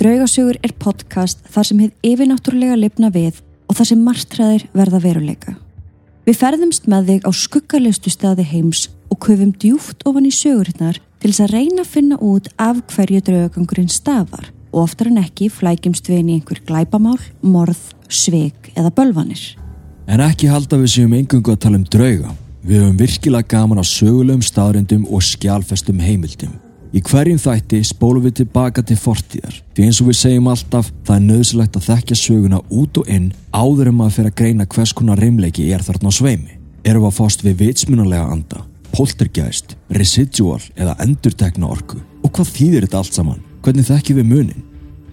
Draugasögur 0.00 0.56
er 0.64 0.72
podcast 0.80 1.42
þar 1.52 1.66
sem 1.68 1.80
hefð 1.82 2.06
yfirnáttúrulega 2.08 2.78
lifna 2.80 3.10
við 3.12 3.42
og 3.68 3.76
þar 3.76 3.88
sem 3.90 4.04
margtræðir 4.06 4.62
verða 4.72 5.00
veruleika. 5.04 5.52
Við 6.24 6.38
ferðumst 6.40 6.88
með 6.88 7.10
þig 7.10 7.26
á 7.28 7.30
skuggarlegustu 7.36 8.12
staði 8.14 8.46
heims 8.54 8.86
og 9.12 9.20
köfum 9.26 9.50
djúft 9.52 10.00
ofan 10.08 10.24
í 10.24 10.32
sögurinnar 10.32 10.96
til 11.20 11.28
þess 11.28 11.44
að 11.44 11.52
reyna 11.58 11.84
að 11.84 11.92
finna 11.92 12.18
út 12.24 12.48
af 12.56 12.80
hverju 12.94 13.20
draugagangurinn 13.26 13.92
stafar 13.92 14.48
og 14.72 14.86
oftar 14.86 15.10
en 15.12 15.20
ekki 15.20 15.50
flækjumst 15.52 16.08
við 16.08 16.22
inn 16.22 16.30
í 16.32 16.38
einhver 16.38 16.62
glæpamál, 16.64 17.20
morð, 17.44 17.82
sveik 18.08 18.72
eða 18.72 18.94
bölvanir. 18.96 19.44
En 20.08 20.24
ekki 20.24 20.48
halda 20.48 20.80
við 20.80 20.94
séum 20.96 21.12
engungu 21.20 21.52
að 21.52 21.60
tala 21.66 21.82
um 21.82 21.84
drauga. 21.84 22.32
Við 22.64 22.80
höfum 22.80 22.96
virkilega 22.96 23.44
gaman 23.52 23.80
á 23.80 23.84
sögulegum 23.84 24.40
staðrindum 24.40 25.02
og 25.12 25.20
skjálfestum 25.20 25.98
heimildum. 26.00 26.54
Í 26.96 27.02
hverjum 27.04 27.36
þætti 27.42 27.82
spólum 27.84 28.22
við 28.24 28.38
tilbaka 28.38 28.80
til 28.86 28.96
fortíðar. 28.96 29.56
Því 29.76 29.84
eins 29.84 29.98
og 30.00 30.06
við 30.08 30.16
segjum 30.16 30.46
alltaf, 30.48 30.88
það 31.04 31.16
er 31.16 31.24
nöðsilegt 31.26 31.76
að 31.76 31.88
þekkja 31.90 32.16
söguna 32.16 32.60
út 32.72 33.00
og 33.02 33.10
inn 33.10 33.26
áður 33.52 33.90
en 33.90 33.98
maður 33.98 34.14
fyrir 34.16 34.30
að 34.30 34.38
greina 34.38 34.66
hvers 34.72 34.94
konar 34.96 35.20
reymleiki 35.20 35.66
er 35.74 35.84
þarna 35.84 36.08
á 36.08 36.12
sveimi. 36.16 36.56
Erum 36.88 37.04
við 37.04 37.10
að 37.10 37.18
fást 37.18 37.44
við 37.44 37.58
vitsmunalega 37.60 38.30
anda, 38.32 38.62
poltergeist, 38.94 39.74
residual 39.92 40.62
eða 40.78 40.94
endurtekna 41.04 41.68
orku? 41.68 42.00
Og 42.24 42.32
hvað 42.32 42.52
þýðir 42.54 42.86
þetta 42.86 43.02
allt 43.02 43.18
saman? 43.18 43.42
Hvernig 43.66 43.88
þekkjum 43.90 44.20
við 44.22 44.30
munin? 44.30 44.64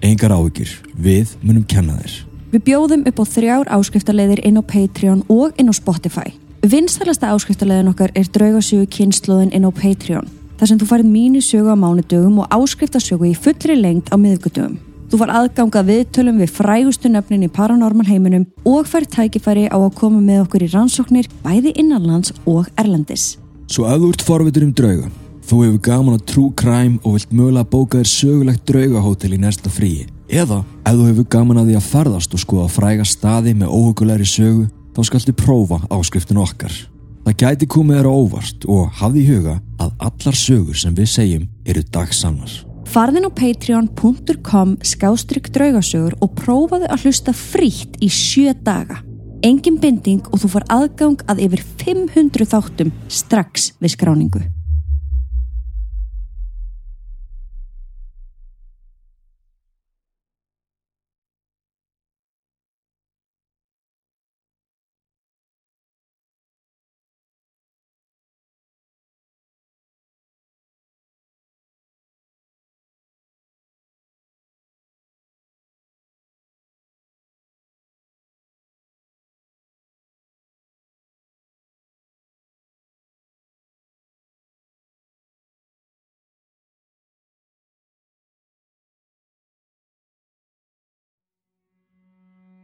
Engar 0.05 0.37
áhyggjur, 0.37 0.77
við 0.95 1.35
munum 1.41 1.67
kenna 1.67 1.97
þér. 1.99 2.15
Við 2.53 2.63
bjóðum 2.69 3.03
upp 3.11 3.19
á 3.19 3.25
þrjár 3.35 3.73
áskriftarleiðir 3.75 4.45
inn 4.47 4.61
á 4.61 4.63
Patreon 4.63 5.25
og 5.27 5.59
inn 5.59 5.67
á 5.67 5.75
Spotify. 5.75 6.31
Vinstælasta 6.61 7.31
áskriftarleiðin 7.33 7.89
okkar 7.89 8.11
er 8.13 8.27
draugasjögu 8.29 8.85
kynnslóðin 8.93 9.49
inn 9.55 9.65
á 9.65 9.71
Patreon. 9.73 10.29
þar 10.61 10.69
sem 10.69 10.77
þú 10.77 10.87
færið 10.91 11.07
mínisögu 11.09 11.73
á 11.73 11.77
mánudögum 11.81 12.35
og 12.43 12.51
áskriftasögu 12.53 13.31
í 13.31 13.33
fullri 13.33 13.73
lengd 13.79 14.11
á 14.13 14.15
miðugudögum. 14.21 14.75
Þú 15.09 15.17
far 15.17 15.31
aðgangað 15.39 15.87
viðtölum 15.89 16.37
við 16.37 16.51
frægustu 16.53 17.09
nöfnin 17.09 17.47
í 17.47 17.49
paranormal 17.49 18.05
heiminum 18.05 18.45
og 18.61 18.85
fær 18.85 19.07
tækifæri 19.09 19.65
á 19.73 19.77
að 19.81 19.95
koma 19.97 20.21
með 20.21 20.43
okkur 20.43 20.65
í 20.67 20.69
rannsóknir 20.69 21.29
bæði 21.41 21.73
innanlands 21.81 22.35
og 22.45 22.69
erlendis. 22.77 23.39
Svo 23.65 23.87
ef 23.89 23.97
þú 23.97 24.11
ert 24.13 24.25
forvitur 24.27 24.67
um 24.67 24.75
drauga, 24.77 25.09
þú 25.49 25.63
hefur 25.65 25.81
gaman 25.89 26.19
að 26.19 26.27
true 26.29 26.53
crime 26.53 27.01
og 27.01 27.17
vilt 27.17 27.33
mögulega 27.33 27.71
bóka 27.73 28.03
þér 28.03 28.11
sögulegt 28.13 28.67
draugahótel 28.69 29.33
í 29.33 29.41
næsta 29.41 29.73
fríi. 29.73 30.05
Eða 30.29 30.61
ef 30.85 30.93
þú 30.93 31.09
hefur 31.09 31.27
gaman 31.39 31.63
að 31.63 31.71
því 31.71 31.79
að 31.81 31.89
ferðast 31.89 32.37
og 32.37 32.45
skoða 32.45 32.69
fræga 32.69 33.09
staði 33.09 33.57
með 33.57 33.73
óhugulegri 33.73 34.29
sögu, 34.29 34.69
þá 34.95 35.01
skaltu 35.07 35.35
prófa 35.37 35.81
áskriftin 35.93 36.41
okkar. 36.41 36.73
Það 37.21 37.37
gæti 37.37 37.67
komið 37.69 37.99
þér 37.99 38.09
á 38.09 38.13
óvart 38.17 38.67
og 38.71 38.97
hafði 38.97 39.21
í 39.21 39.29
huga 39.29 39.55
að 39.81 39.91
allar 40.07 40.37
sögur 40.37 40.77
sem 40.77 40.95
við 40.97 41.09
segjum 41.11 41.47
eru 41.69 41.83
dagsannar. 41.93 42.53
Farðin 42.91 43.29
á 43.29 43.31
patreon.com 43.31 44.73
skástrygg 44.83 45.51
draugasögur 45.55 46.17
og 46.19 46.33
prófaðu 46.39 46.89
að 46.91 47.05
hlusta 47.05 47.35
frítt 47.37 47.99
í 48.03 48.09
sjö 48.11 48.55
daga. 48.65 48.99
Engin 49.45 49.77
binding 49.81 50.25
og 50.33 50.41
þú 50.43 50.55
far 50.57 50.65
aðgang 50.73 51.21
að 51.31 51.45
yfir 51.47 51.63
500 51.85 52.49
þáttum 52.51 52.91
strax 53.09 53.71
við 53.81 53.95
skráningu. 53.95 54.43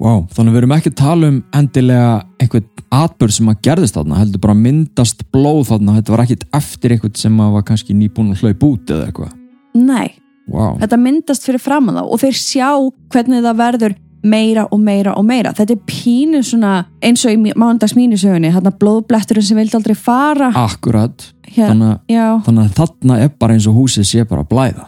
Wow, 0.01 0.23
þannig 0.33 0.55
við 0.55 0.61
erum 0.61 0.75
ekki 0.77 0.93
að 0.93 0.99
tala 1.01 1.31
um 1.31 1.39
endilega 1.57 2.11
einhvern 2.41 2.69
atbörð 2.97 3.35
sem 3.37 3.51
að 3.51 3.59
gerðist 3.67 3.97
þarna, 3.97 4.21
heldur 4.21 4.43
bara 4.45 4.55
myndast 4.57 5.25
blóð 5.33 5.73
þarna, 5.73 5.97
þetta 5.99 6.13
var 6.15 6.23
ekkit 6.23 6.47
eftir 6.55 6.95
einhvern 6.95 7.19
sem 7.19 7.43
að 7.43 7.53
var 7.57 7.67
kannski 7.67 7.97
nýbúin 7.97 8.31
að 8.33 8.43
hlaupa 8.45 8.71
út 8.71 8.93
eða 8.95 9.09
eitthvað. 9.09 9.37
Nei, 9.77 10.09
Vá, 10.47 10.67
þetta 10.79 10.99
myndast 11.01 11.47
fyrir 11.47 11.59
fram 11.59 11.89
að 11.91 11.99
þá 11.99 12.03
og 12.05 12.21
þeir 12.21 12.37
sjá 12.39 12.69
hvernig 13.11 13.43
það 13.43 13.57
verður 13.59 13.97
meira 14.27 14.65
og 14.71 14.79
meira 14.81 15.13
og 15.17 15.25
meira. 15.27 15.53
Þetta 15.55 15.75
er 15.75 15.81
pínu 15.87 16.41
svona 16.45 16.73
eins 17.03 17.23
og 17.27 17.33
í 17.33 17.53
mándags 17.59 17.95
mínisögunni, 17.97 18.51
hérna 18.53 18.73
blóðbletturinn 18.75 19.45
sem 19.45 19.59
vildi 19.59 19.77
aldrei 19.77 19.95
fara. 19.95 20.51
akkurat, 20.55 21.29
Hér, 21.47 21.71
þannig, 21.71 21.99
þannig 22.47 22.63
að 22.63 22.77
þarna 22.79 23.19
er 23.23 23.33
bara 23.39 23.57
eins 23.57 23.67
og 23.69 23.77
húsið 23.77 24.07
sé 24.09 24.25
bara 24.27 24.43
að 24.43 24.51
blæða. 24.53 24.87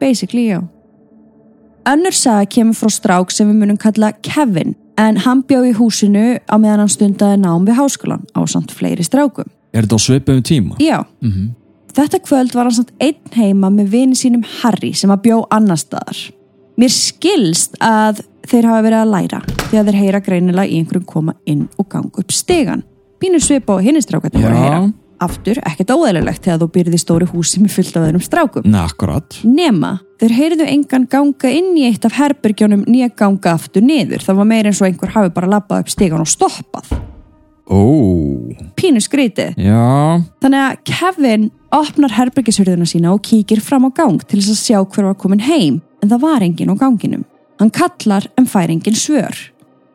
Basically, 0.00 0.48
já. 0.48 0.62
Önnur 1.88 2.16
saga 2.16 2.46
kemur 2.46 2.76
frá 2.76 2.90
strák 2.92 3.32
sem 3.32 3.48
við 3.48 3.62
munum 3.62 3.78
kalla 3.80 4.12
Kevin 4.26 4.74
en 5.00 5.16
hann 5.24 5.40
bjó 5.48 5.62
í 5.64 5.72
húsinu 5.76 6.40
á 6.44 6.54
meðan 6.60 6.84
hann 6.84 6.92
stundaði 6.92 7.40
nám 7.40 7.64
við 7.68 7.80
háskólan 7.80 8.26
á 8.36 8.40
samt 8.44 8.74
fleiri 8.74 9.06
strákum. 9.06 9.48
Er 9.72 9.86
þetta 9.86 9.96
á 9.96 10.00
svipum 10.02 10.42
tíma? 10.44 10.76
Já, 10.82 11.06
Mm 11.24 11.56
þetta 11.96 12.20
kvöld 12.24 12.54
var 12.54 12.68
hann 12.68 12.76
samt 12.76 12.92
einn 13.02 13.34
heima 13.34 13.70
með 13.72 13.94
vini 13.94 14.18
sínum 14.18 14.44
Harry 14.60 14.92
sem 14.96 15.10
að 15.12 15.24
bjó 15.26 15.40
annar 15.54 15.80
staðar. 15.80 16.18
Mér 16.80 16.92
skilst 16.94 17.76
að 17.82 18.22
þeir 18.48 18.70
hafa 18.70 18.84
verið 18.86 19.00
að 19.00 19.12
læra 19.14 19.40
því 19.66 19.80
að 19.80 19.90
þeir 19.90 19.98
heyra 20.00 20.22
greinilega 20.24 20.70
í 20.70 20.78
einhverjum 20.80 21.08
koma 21.08 21.36
inn 21.50 21.66
og 21.78 21.88
ganga 21.92 22.22
upp 22.22 22.34
stegan. 22.34 22.84
Pínur 23.20 23.42
svipa 23.44 23.76
á 23.76 23.84
hinni 23.84 24.02
strákarnir 24.04 24.46
voru 24.46 24.56
að 24.56 24.64
heyra. 24.64 24.80
Aftur, 25.20 25.58
ekkert 25.68 25.90
óeðlilegt 25.92 26.46
þegar 26.46 26.62
þú 26.62 26.68
byrði 26.72 26.98
stóri 27.02 27.26
húsi 27.28 27.60
með 27.60 27.74
fullt 27.74 27.96
af 27.98 28.06
öðrum 28.08 28.22
strákum. 28.24 28.64
Nei, 28.64 28.80
akkurat. 28.80 29.36
Nema, 29.44 29.90
þeir 30.22 30.32
heyrðu 30.38 30.68
engan 30.72 31.04
ganga 31.12 31.50
inn 31.52 31.74
í 31.76 31.84
eitt 31.90 32.06
af 32.08 32.16
herbergjónum 32.16 32.86
nýja 32.88 33.10
ganga 33.20 33.52
aftur 33.58 33.84
niður. 33.84 34.24
Það 34.24 34.38
var 34.40 34.48
meir 34.48 34.70
eins 34.70 34.80
og 34.80 34.88
einhver 34.88 35.12
hafi 35.12 35.32
bara 35.36 35.50
labbað 35.52 35.84
upp 35.84 35.92
stegan 35.92 36.24
og 36.24 36.30
stoppað. 36.32 36.88
Ó, 37.70 37.78
Pínu 38.80 38.98
skrítið. 39.04 39.54
já, 39.60 40.24
Þannig 40.42 40.60
að 40.64 40.80
Kevin 40.88 41.50
opnar 41.70 42.16
herbergishurðuna 42.16 42.88
sína 42.88 43.12
og 43.14 43.20
kíkir 43.22 43.60
fram 43.62 43.86
á 43.86 43.90
gang 43.94 44.18
til 44.26 44.40
þess 44.40 44.56
að 44.56 44.64
sjá 44.64 44.78
hver 44.82 45.04
var 45.12 45.14
komin 45.20 45.44
heim, 45.44 45.80
en 46.02 46.08
það 46.10 46.24
var 46.24 46.42
engin 46.42 46.72
á 46.72 46.80
ganginum. 46.80 47.24
Hann 47.60 47.70
kallar 47.70 48.26
en 48.40 48.46
fær 48.48 48.72
engin 48.72 48.96
svör. 48.96 49.36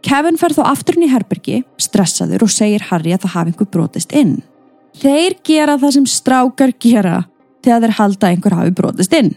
Kevin 0.05 0.37
fer 0.37 0.53
þó 0.53 0.63
aftur 0.69 0.95
inn 0.95 1.09
í 1.09 1.11
herbergi, 1.11 1.63
stressaður 1.81 2.45
og 2.45 2.53
segir 2.53 2.85
Harry 2.91 3.11
að 3.11 3.25
það 3.25 3.33
hafi 3.35 3.51
einhver 3.51 3.71
brotist 3.73 4.13
inn. 4.13 4.37
Þeir 5.01 5.37
gera 5.45 5.77
það 5.81 5.95
sem 5.97 6.05
strákar 6.09 6.73
gera 6.79 7.23
þegar 7.65 7.85
þeir 7.85 7.97
halda 7.99 8.29
einhver 8.31 8.55
hafi 8.59 8.75
brotist 8.75 9.15
inn. 9.17 9.33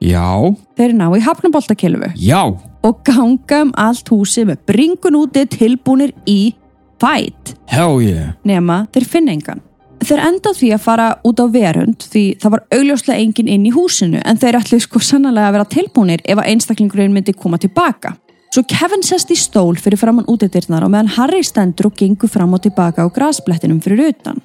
já, 0.00 0.54
Þeir 0.78 0.92
ná 0.94 1.08
í 1.16 1.22
hafnaboltakilfu 1.24 2.12
já, 2.14 2.42
og 2.82 3.00
ganga 3.06 3.62
um 3.64 3.72
allt 3.74 4.10
húsi 4.12 4.44
með 4.46 4.60
bringun 4.66 5.18
úti 5.18 5.46
tilbúnir 5.50 6.12
í 6.26 6.54
fight 7.02 7.56
hell 7.66 7.98
yeah. 8.02 8.36
nema 8.44 8.86
þeir 8.94 9.08
finna 9.08 9.34
engan. 9.34 9.62
Þeir 9.98 10.22
enda 10.22 10.52
á 10.54 10.58
því 10.58 10.68
að 10.76 10.84
fara 10.84 11.08
út 11.26 11.40
á 11.42 11.46
verund 11.50 12.04
því 12.06 12.24
það 12.38 12.54
var 12.54 12.62
augljóslega 12.76 13.18
engin 13.18 13.50
inn 13.50 13.66
í 13.66 13.74
húsinu 13.74 14.20
en 14.22 14.38
þeir 14.38 14.60
ætlu 14.60 14.78
sko 14.80 15.02
sannlega 15.02 15.48
að 15.48 15.56
vera 15.56 15.72
tilbúnir 15.74 16.22
ef 16.22 16.38
að 16.38 16.50
einstaklingurinn 16.52 17.14
myndi 17.14 17.34
koma 17.34 17.58
tilbaka. 17.58 18.14
Svo 18.54 18.62
Kevin 18.70 19.02
sest 19.04 19.32
í 19.34 19.36
stól 19.36 19.76
fyrir 19.76 20.00
framann 20.00 20.28
útidirnar 20.30 20.86
og 20.86 20.94
meðan 20.94 21.10
Harry 21.18 21.42
stendur 21.44 21.90
og 21.90 21.98
gengur 21.98 22.30
fram 22.32 22.54
og 22.54 22.62
tilbaka 22.64 23.04
á 23.04 23.08
grasblettinum 23.10 23.82
fyrir 23.84 24.14
utan. 24.14 24.38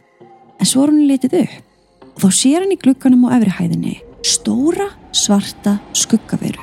En 0.63 0.67
svo 0.70 0.86
er 0.86 0.93
hann 0.93 1.08
litið 1.10 1.34
upp 1.41 2.13
og 2.13 2.22
þá 2.24 2.36
sér 2.38 2.62
hann 2.63 2.72
í 2.72 2.79
glugganum 2.79 3.25
á 3.27 3.36
efrihæðinni 3.36 3.98
stóra 4.24 4.86
svarta 5.12 5.74
skuggaveru 5.91 6.62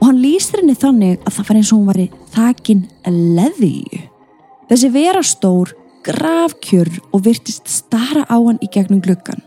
og 0.00 0.06
hann 0.08 0.16
lýsir 0.18 0.58
henni 0.58 0.74
þannig 0.74 1.20
að 1.22 1.36
það 1.36 1.46
var 1.46 1.58
eins 1.60 1.68
og 1.70 1.78
hún 1.78 1.90
var 1.92 2.00
þakin 2.34 2.80
leðju. 3.36 4.00
Þessi 4.66 4.90
vera 4.96 5.22
stór, 5.22 5.70
grafkjör 6.08 6.90
og 7.14 7.22
virtist 7.22 7.70
stara 7.70 8.24
á 8.26 8.34
hann 8.34 8.58
í 8.58 8.66
gegnum 8.72 8.98
gluggan. 9.04 9.44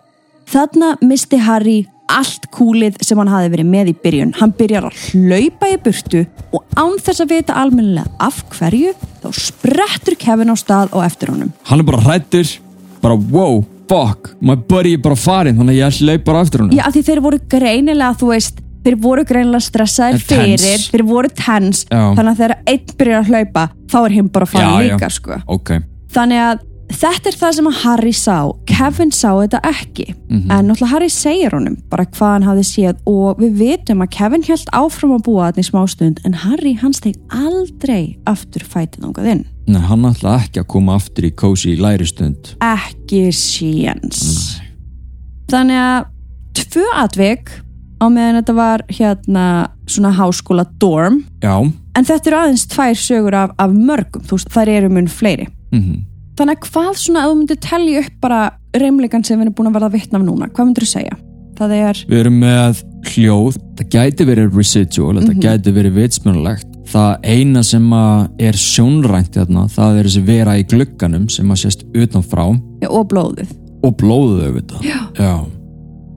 Þarna 0.48 0.94
misti 1.04 1.40
Harry 1.44 1.82
allt 2.08 2.48
kúlið 2.56 3.02
sem 3.04 3.20
hann 3.20 3.32
hafi 3.34 3.52
verið 3.52 3.68
með 3.74 3.92
í 3.92 3.96
byrjun. 4.06 4.32
Hann 4.40 4.54
byrjar 4.56 4.88
að 4.88 5.02
hlaupa 5.10 5.74
í 5.74 5.76
burtu 5.84 6.22
og 6.56 6.64
án 6.80 6.96
þess 7.04 7.26
að 7.26 7.34
vita 7.34 7.58
almennilega 7.60 8.08
af 8.30 8.40
hverju 8.56 8.96
þá 9.26 9.28
sprettur 9.36 10.16
Kevin 10.24 10.54
á 10.54 10.58
stað 10.58 10.96
og 10.96 11.04
eftir 11.04 11.34
honum. 11.34 11.52
Hann 11.68 11.84
er 11.84 11.90
bara 11.92 12.02
hrættur, 12.08 12.56
bara 13.04 13.20
wow, 13.20 13.60
fuck, 13.90 14.32
my 14.42 14.56
buddy 14.56 14.94
er 14.94 15.02
bara 15.04 15.16
farin, 15.18 15.58
þannig 15.58 15.76
að 15.76 15.82
ég 15.82 16.00
hleyp 16.06 16.26
bara 16.28 16.42
á 16.42 16.44
eftir 16.46 16.62
honum. 16.64 16.76
Já, 16.78 16.86
af 16.88 16.94
því 16.96 17.02
þeir 17.10 17.22
voru 17.26 17.40
greinilega, 17.50 18.16
þú 18.22 18.28
veist, 18.34 18.62
þeir 18.86 18.98
voru 19.04 19.24
greinilega 19.28 19.66
stressaðir 19.66 20.20
Eh, 20.20 20.26
tense. 20.30 20.64
fyrir, 20.64 20.86
þeir 20.94 21.06
voru 21.10 21.30
tens, 21.36 21.86
Já. 21.90 22.04
þannig 22.16 22.32
að 22.32 22.42
þegar 22.44 22.56
einn 22.74 22.98
byrjar 23.00 23.24
að 23.24 23.30
hlaupa, 23.34 23.64
þá 23.90 23.98
er 24.06 24.16
hinn 24.20 24.30
bara 24.30 24.46
já. 24.46 24.96
líka, 24.96 25.10
sko. 25.10 25.42
Ok, 25.48 25.80
Þannig 26.10 26.40
að 26.42 26.60
þetta 26.90 27.30
er 27.30 27.38
það 27.38 27.54
sem 27.58 27.70
að 27.70 27.78
Harry 27.84 28.12
sá, 28.18 28.38
Kevin 28.70 29.12
sá 29.14 29.30
þetta 29.38 29.62
ekki, 29.70 30.08
Mhm. 30.30 30.52
en 30.52 30.68
náttúrulega 30.68 30.92
Harry 30.94 31.10
segir 31.10 31.52
honum 31.52 31.78
bara 31.90 32.06
hvað 32.06 32.32
hann 32.34 32.44
hafði 32.44 32.66
séð 32.66 32.98
og 33.06 33.38
við 33.40 33.58
vitum 33.58 34.02
að 34.04 34.10
Kevin 34.12 34.44
held 34.44 34.66
áfram 34.74 35.16
að 35.18 35.24
búa 35.24 35.52
þarna 35.52 35.64
í 35.64 35.70
smástund, 35.70 36.20
en 36.26 36.34
Harry 36.34 36.74
hann 36.74 36.94
steg 36.94 37.16
aldrei 37.30 38.18
aftur 38.26 38.64
fætið 38.64 39.06
ángað 39.06 39.32
inn. 39.32 39.46
Nei, 39.68 39.82
hann 39.82 40.02
ætla 40.02 40.40
ekki 40.42 40.62
að 40.62 40.68
koma 40.68 40.96
aftur 40.96 41.26
í 41.26 41.32
kósi 41.32 41.78
í 41.78 41.80
læristund. 41.80 42.56
Ekki 42.60 43.30
séns. 43.32 44.60
Þannig 45.50 45.78
að 45.78 46.06
tvö 46.70 46.86
atvik 46.96 47.50
á 48.00 48.06
meðan 48.10 48.40
þetta 48.42 48.56
var 48.56 48.84
hérna 48.90 49.46
svona 49.90 50.12
háskóla 50.16 50.66
dorm 50.80 51.24
Já, 51.44 51.56
en 51.96 52.06
þetta 52.08 52.32
eru 52.32 52.40
aðeins 52.40 52.68
tvær 52.72 53.00
sögur 53.00 53.36
af, 53.36 53.56
af 53.60 53.74
mörgum, 53.74 54.24
þú 54.24 54.38
veist, 54.38 54.52
þær 54.54 54.72
eru 54.78 54.90
mun 54.94 55.10
fleiri 55.12 55.48
mhm. 55.74 56.06
Þannig 56.40 56.58
að 56.60 56.70
hvað 56.72 56.92
svona 57.04 57.24
að 57.26 57.32
þú 57.32 57.38
myndir 57.40 57.60
telja 57.66 58.04
upp 58.06 58.16
bara 58.24 58.40
reymleikan 58.80 59.26
sem 59.28 59.40
við 59.40 59.46
erum 59.48 59.56
búin 59.60 59.70
að 59.72 59.78
verða 59.80 59.92
vittna 59.98 60.20
af 60.20 60.26
núna, 60.26 60.50
hvað 60.54 60.70
myndir 60.70 60.86
þú 60.88 60.92
segja? 60.94 61.18
Það 61.60 61.72
er, 61.76 61.98
Við 62.08 62.20
erum 62.24 62.38
með 62.40 62.78
hljóð, 63.12 63.56
það 63.76 63.90
gæti 63.96 64.26
verið 64.30 64.54
residual, 64.56 65.16
Mhm. 65.20 65.26
það 65.28 65.42
gæti 65.44 65.74
verið 65.76 65.94
vitsmjönulegt. 66.00 66.66
Það 66.90 67.18
eina 67.24 67.64
sem 67.64 67.94
er 67.94 68.54
sjónrænt 68.58 69.34
þarna, 69.36 69.66
það 69.70 70.00
er 70.00 70.04
þessi 70.08 70.24
vera 70.26 70.54
í 70.58 70.64
glugganum 70.64 71.30
sem 71.30 71.48
að 71.52 71.60
sést 71.66 71.84
utanfrá 71.94 72.46
já, 72.82 72.88
og 72.90 73.10
blóðið 73.12 73.52
og 73.84 73.98
blóðuð 73.98 74.40
auðvitað. 74.48 74.82
Já. 74.84 75.00
Já. 75.20 75.46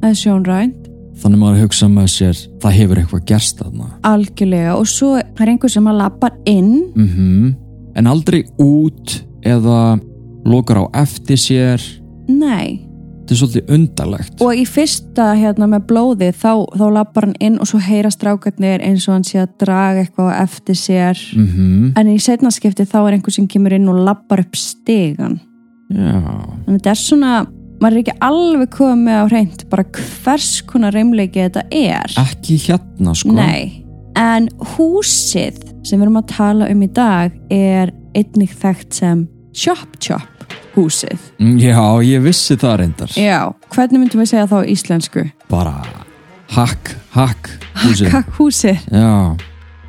það 0.01 0.09
er 0.11 0.21
sjónrænt, 0.23 0.79
Þannig 1.23 1.39
maður 1.39 1.61
hugsa 1.63 1.87
með 1.93 2.07
sér, 2.09 2.39
það 2.59 2.73
hefur 2.73 2.97
eitthvað 3.03 3.25
gerst 3.27 3.59
þarna. 3.59 3.91
algjörlega 4.03 4.73
og 4.79 4.87
svo 4.87 5.17
er 5.19 5.47
einhver 5.47 5.71
sem 5.71 5.85
að 5.85 5.99
lappar 6.01 6.33
inn 6.47 6.93
Mm 6.97 7.55
En 7.95 8.07
aldrei 8.07 8.45
út 8.59 9.23
eða 9.45 10.01
lokar 10.45 10.83
á 10.83 10.85
eftir 11.03 11.39
sér. 11.41 11.83
nei, 12.29 12.89
Þetta 13.23 13.35
er 13.35 13.39
svolítið 13.39 13.69
undarlegt. 13.71 14.41
Og 14.43 14.57
í 14.59 14.63
fyrsta 14.67 15.29
hérna 15.39 15.69
með 15.71 15.85
blóði 15.93 16.33
þá, 16.35 16.67
þá 16.75 16.87
lappar 16.91 17.29
hann 17.29 17.37
inn 17.39 17.61
og 17.63 17.69
svo 17.71 17.79
heyra 17.79 18.11
strákarnir 18.11 18.83
eins 18.83 19.07
og 19.07 19.15
hann 19.15 19.27
sé 19.27 19.39
að 19.39 19.53
draga 19.63 20.03
eitthvað 20.03 20.33
á 20.35 20.43
eftir 20.43 20.79
sér. 20.81 21.23
Mm 21.39 21.93
en 21.97 22.11
í 22.11 22.19
setna 22.19 22.51
skipti 22.51 22.85
þá 22.89 22.99
er 23.05 23.17
einhver 23.17 23.35
sem 23.35 23.47
kemur 23.47 23.75
inn 23.77 23.89
og 23.91 24.01
lappar 24.03 24.43
upp 24.43 24.59
stegan 24.59 25.39
Já, 25.93 26.19
að 26.19 26.71
þetta 26.73 26.91
er 26.91 26.99
svona 26.99 27.33
maður 27.83 27.97
er 27.97 28.01
ekki 28.03 28.15
alveg 28.27 28.71
komið 28.77 29.19
á 29.19 29.25
hreint 29.29 29.65
bara 29.71 29.85
hvers 29.99 30.51
konar 30.67 30.95
reymleiki 30.95 31.43
þetta 31.43 31.65
er. 31.69 32.15
Ekki 32.23 32.57
hérna 32.67 33.15
sko. 33.19 33.35
Nei, 33.37 33.85
en 34.19 34.49
húsið 34.75 35.59
sem 35.83 35.99
við 35.99 36.07
erum 36.07 36.21
að 36.23 36.31
tala 36.33 36.71
um 36.73 36.85
í 36.85 36.89
dag 36.95 37.35
er 37.53 37.93
einnig 38.17 38.55
þekkt 38.63 39.01
sem 39.03 39.27
Chop 39.53 39.99
Chop 40.01 40.29
húsið 40.77 41.19
Mm, 41.39 41.59
Já, 41.61 41.79
ég 42.07 42.23
vissi 42.25 42.57
það 42.57 42.77
reyndar 42.81 43.13
Já, 43.19 43.53
hvernig 43.75 44.01
myndum 44.03 44.23
við 44.23 44.31
segja 44.33 44.47
þá 44.49 44.59
íslensku? 44.73 45.25
Bara 45.51 45.75
hakk, 46.53 46.95
hakk 47.15 47.51
húsið. 47.83 48.11
Kakk 48.13 48.37
húsið 48.39 48.79
Já, 48.93 49.37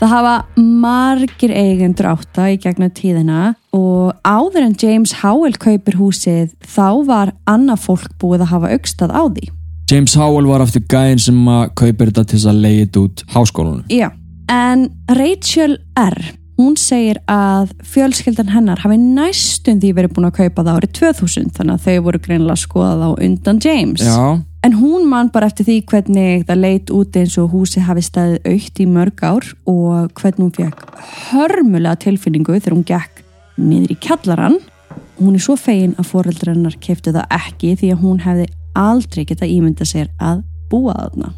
Það 0.03 0.10
hafa 0.12 0.34
margir 0.60 1.51
eigendur 1.55 2.10
átta 2.12 2.50
í 2.51 2.58
gegnum 2.60 2.89
tíðina 2.91 3.53
og 3.77 4.12
áður 4.27 4.65
en 4.65 4.74
James 4.82 5.13
Howell 5.22 5.55
kaupir 5.62 5.96
húsið 5.96 6.50
þá 6.60 6.88
var 7.08 7.32
annað 7.48 7.86
fólk 7.86 8.10
búið 8.20 8.43
að 8.43 8.51
hafa 8.51 8.72
aukstað 8.75 9.13
á 9.15 9.24
því. 9.32 9.46
James 9.91 10.15
Howell 10.20 10.50
var 10.50 10.63
aftur 10.65 10.84
gæðin 10.91 11.22
sem 11.24 11.39
að 11.48 11.63
kaupir 11.79 12.12
þetta 12.12 12.25
til 12.27 12.38
þess 12.39 12.50
að 12.51 12.60
leiði 12.65 12.84
þetta 12.84 13.03
út 13.05 13.24
háskólanum 13.38 13.86
Já, 13.93 14.10
en 14.51 14.86
Rachel 15.15 15.77
R. 15.96 16.20
hún 16.60 16.77
segir 16.77 17.19
að 17.31 17.74
fjölskyldan 17.93 18.51
hennar 18.53 18.81
hafi 18.83 18.98
næstum 19.01 19.79
því 19.81 19.93
verið 19.98 20.15
búin 20.15 20.29
að 20.29 20.39
kaupa 20.41 20.63
það 20.63 20.79
árið 20.79 20.95
2000 21.00 21.53
þannig 21.57 21.77
að 21.77 21.86
þau 21.88 22.03
voru 22.07 22.24
greinilega 22.27 22.57
að 22.57 22.63
skoða 22.63 22.95
þá 23.01 23.24
undan 23.27 23.62
James. 23.63 24.03
Já, 24.05 24.41
En 24.63 24.77
hún 24.79 25.10
man 25.12 25.27
bara 25.27 25.50
eftir 25.51 25.65
því 25.67 25.74
hvernig 25.91 26.45
það 26.48 26.60
leit 26.62 26.91
út 26.95 27.17
eins 27.19 27.33
og 27.41 27.51
húsi 27.51 27.81
hafi 27.83 28.00
staðið 28.05 28.45
aukt 28.48 28.79
í 28.79 28.86
mörg 28.88 29.24
ár 29.27 29.48
og 29.67 30.13
hvernig 30.15 30.39
hún 30.39 30.53
fekk 30.55 30.86
hörmulega 31.33 32.00
tilfinningu 32.05 32.55
þegar 32.55 32.77
hún 32.77 32.86
gekk 32.88 33.19
niður 33.60 33.91
í 33.91 33.98
kjallaran. 34.00 34.55
Hún 35.19 35.36
er 35.36 35.43
svo 35.43 35.57
fegin 35.60 35.98
að 36.00 36.07
foreldrennar 36.13 36.79
keftu 36.79 37.12
það 37.12 37.36
ekki 37.36 37.74
því 37.81 37.91
að 37.91 38.05
hún 38.05 38.24
hefði 38.24 38.48
aldrei 38.79 39.25
geta 39.27 39.51
ímynda 39.51 39.86
sér 39.86 40.07
að 40.24 40.45
búa 40.72 40.95
þarna. 40.95 41.33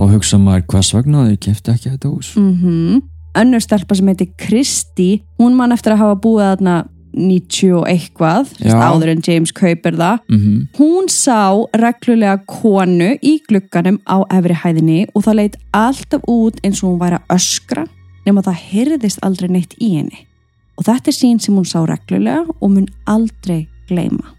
þá 0.00 0.02
hugsa 0.14 0.38
maður 0.40 0.64
hvers 0.72 0.94
vegna 0.96 1.26
þau 1.28 1.36
kefti 1.36 1.74
ekki 1.74 1.90
þetta 1.90 2.14
hús 2.14 2.32
Mm 2.40 3.02
Önnur 3.38 3.60
stelpa 3.62 3.94
sem 3.94 4.08
heiti 4.10 4.26
Kristi, 4.38 5.22
hún 5.38 5.54
man 5.58 5.72
eftir 5.72 5.92
að 5.94 6.02
hafa 6.04 6.16
búið 6.24 6.46
þarna 6.48 6.78
90 7.10 7.72
og 7.74 7.86
eitthvað, 7.90 8.50
áður 8.70 9.10
en 9.10 9.22
James 9.26 9.52
kaupir 9.52 9.96
það. 9.98 10.18
mm 10.30 10.58
Hún 10.78 11.08
sá 11.10 11.58
reglulega 11.74 12.38
konu 12.46 13.16
í 13.22 13.40
glugganum 13.48 13.98
á 14.06 14.22
efri 14.30 14.54
hæðinni 14.54 15.06
og 15.14 15.24
það 15.26 15.34
leit 15.40 15.56
alltaf 15.74 16.22
út 16.30 16.60
eins 16.62 16.82
og 16.84 16.92
hún 16.92 17.00
væri 17.02 17.18
að 17.18 17.34
öskra 17.36 17.86
nema 18.26 18.42
það 18.46 18.60
hyrðist 18.70 19.22
aldrei 19.26 19.48
neitt 19.50 19.74
í 19.80 19.96
henni. 19.96 20.26
Og 20.78 20.86
þetta 20.86 21.10
er 21.10 21.16
sín 21.18 21.40
sem 21.42 21.54
hún 21.54 21.66
sá 21.66 21.80
reglulega 21.86 22.46
og 22.60 22.70
mun 22.70 22.86
aldrei 23.10 23.66
gleyma. 23.88 24.30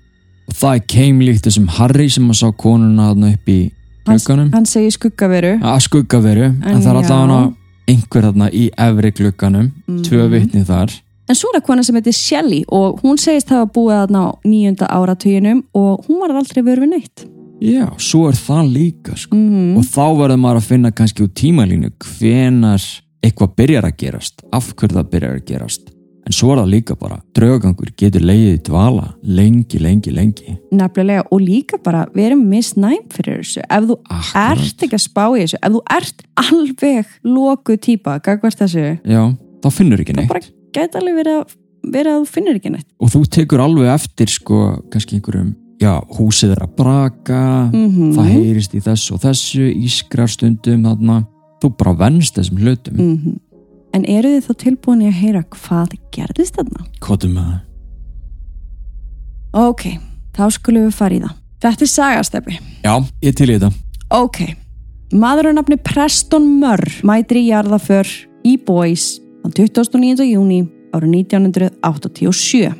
Og 0.47 0.55
það 0.55 0.75
er 0.75 0.85
keimlíkt 0.95 1.45
þessum 1.47 1.67
Harry 1.77 2.09
sem 2.09 2.29
að 2.31 2.39
sá 2.39 2.47
konuna 2.57 3.11
þarna 3.11 3.33
upp 3.35 3.49
í 3.51 3.59
glugganum 4.07 4.51
Hann 4.55 4.65
segir 4.65 4.91
skuggaveru. 4.95 5.59
að 5.61 5.79
skuggaveru, 5.85 6.45
en, 6.55 6.63
En 6.63 6.81
það 6.81 6.89
er 6.91 6.95
alltaf 7.01 7.17
já. 7.17 7.21
hana 7.21 7.41
einhver 7.87 8.23
þarna 8.29 8.49
í 8.51 8.69
efri 8.77 9.11
glugganum 9.11 9.71
tvö 9.87 10.25
Mhm. 10.27 10.31
vitni 10.31 10.63
þar 10.65 10.91
En 11.29 11.35
svo 11.35 11.47
er 11.53 11.61
það 11.61 11.65
kona 11.65 11.83
sem 11.83 11.95
heitir 11.95 12.13
Shelley 12.13 12.63
og 12.67 12.99
hún 13.01 13.17
segist 13.17 13.49
hafa 13.49 13.65
búið 13.71 14.07
þarna 14.07 14.19
á 14.27 14.29
nýjunda 14.43 14.87
áratuginum 14.91 15.63
og 15.73 16.05
hún 16.07 16.19
var 16.19 16.29
aldrei 16.35 16.61
vörfi 16.63 16.89
neitt. 16.89 17.23
Já, 17.61 17.87
svo 17.97 18.27
er 18.27 18.33
það 18.33 18.73
líka 18.73 19.15
sko. 19.15 19.35
Mm. 19.37 19.77
og 19.77 19.83
þá 19.83 20.17
verður 20.17 20.39
maður 20.41 20.57
að 20.57 20.67
finna 20.67 20.91
kannski 20.91 21.23
úr 21.23 21.29
tímalínu 21.29 21.91
hvenar 21.99 22.81
eitthvað 23.23 23.55
byrjar 23.55 23.83
að 23.85 23.97
gerast 23.97 24.41
af 24.51 24.73
hverju 24.75 24.95
það 24.97 25.09
byrjar 25.13 25.35
að 25.37 25.45
gerast 25.45 25.91
en 26.27 26.35
svo 26.35 26.51
er 26.53 26.61
það 26.61 26.71
líka 26.75 26.95
bara, 26.99 27.19
draugangur 27.35 27.91
getur 27.97 28.25
leiðið 28.25 28.53
í 28.53 28.63
dvala 28.67 29.07
lengi, 29.23 29.81
lengi, 29.81 30.13
lengi 30.15 30.57
Nefnilega 30.71 31.25
og 31.31 31.41
líka 31.43 31.79
bara 31.81 32.05
við 32.13 32.29
erum 32.29 32.43
misnæm 32.51 33.07
fyrir 33.11 33.41
þessu. 33.41 33.65
Ef 33.65 33.87
þú 33.89 33.97
Akkurat. 34.05 34.61
ert 34.61 34.85
ekki 34.87 34.99
að 34.99 35.05
spá 35.05 35.23
í 35.27 35.41
þessu, 35.41 35.61
ef 35.61 35.75
þú 35.75 35.83
ert 35.97 36.25
alveg 36.45 37.15
lokuð 37.27 37.81
típa, 37.87 38.19
gagvart 38.23 38.61
þessu, 38.61 38.87
Já, 39.03 39.23
þá 39.61 39.69
finnur 39.73 40.03
ekki 40.03 40.15
neitt 40.17 40.31
bara 40.31 40.45
gæti 40.75 40.99
alveg 40.99 41.17
verið 41.19 41.39
að, 41.39 41.57
verið 41.95 42.13
að 42.13 42.21
þú 42.21 42.31
finnir 42.35 42.59
ekki 42.59 42.73
neitt. 42.75 42.87
og 43.01 43.11
þú 43.13 43.23
tekur 43.37 43.63
alveg 43.65 43.91
eftir 43.95 44.31
sko, 44.31 44.61
kannski 44.93 45.17
einhverjum 45.17 45.51
já, 45.81 45.93
húsið 46.17 46.55
er 46.55 46.65
að 46.65 46.75
braka 46.77 47.43
Mm 47.73 48.11
það 48.15 48.31
heyrist 48.35 48.75
í 48.77 48.81
þessu 48.83 49.15
og 49.15 49.23
þessu 49.25 49.69
ískrar 49.87 50.29
stundum 50.31 50.85
þarna 50.87 51.21
þú 51.61 51.71
bara 51.77 51.95
venst 52.05 52.37
þessum 52.37 52.61
hlutum 52.61 52.99
mm. 53.01 53.39
En 53.95 54.05
eru 54.07 54.29
þið 54.37 54.45
þá 54.47 54.53
tilbúin 54.63 55.03
í 55.03 55.09
að 55.09 55.19
heyra 55.19 55.43
hvað 55.51 55.95
gerðist 56.15 56.55
þarna? 56.59 56.85
er 57.27 57.33
með 57.35 57.49
það? 57.49 57.59
Ok, 59.61 59.85
þá 60.37 60.43
skulum 60.55 60.85
við 60.87 60.95
fara 60.95 61.17
í 61.17 61.21
það. 61.25 61.37
Þetta 61.61 61.85
er 61.85 61.91
sagasteppi. 61.91 62.59
Já, 62.81 62.93
ég 63.21 63.35
til 63.37 63.49
í 63.51 63.55
þetta 63.59 63.71
Ok, 64.11 64.39
maður 65.15 65.51
á 65.51 65.59
nafni 65.59 65.77
Preston 65.79 66.47
Murr 66.59 66.83
mætir 67.07 67.37
í 67.39 67.47
jarðaför 67.51 68.09
í 68.47 68.57
Boys 68.59 69.21
á 69.45 69.47
29. 69.47 70.25
júni 70.25 70.65
árið 70.91 71.13
1987. 71.31 72.71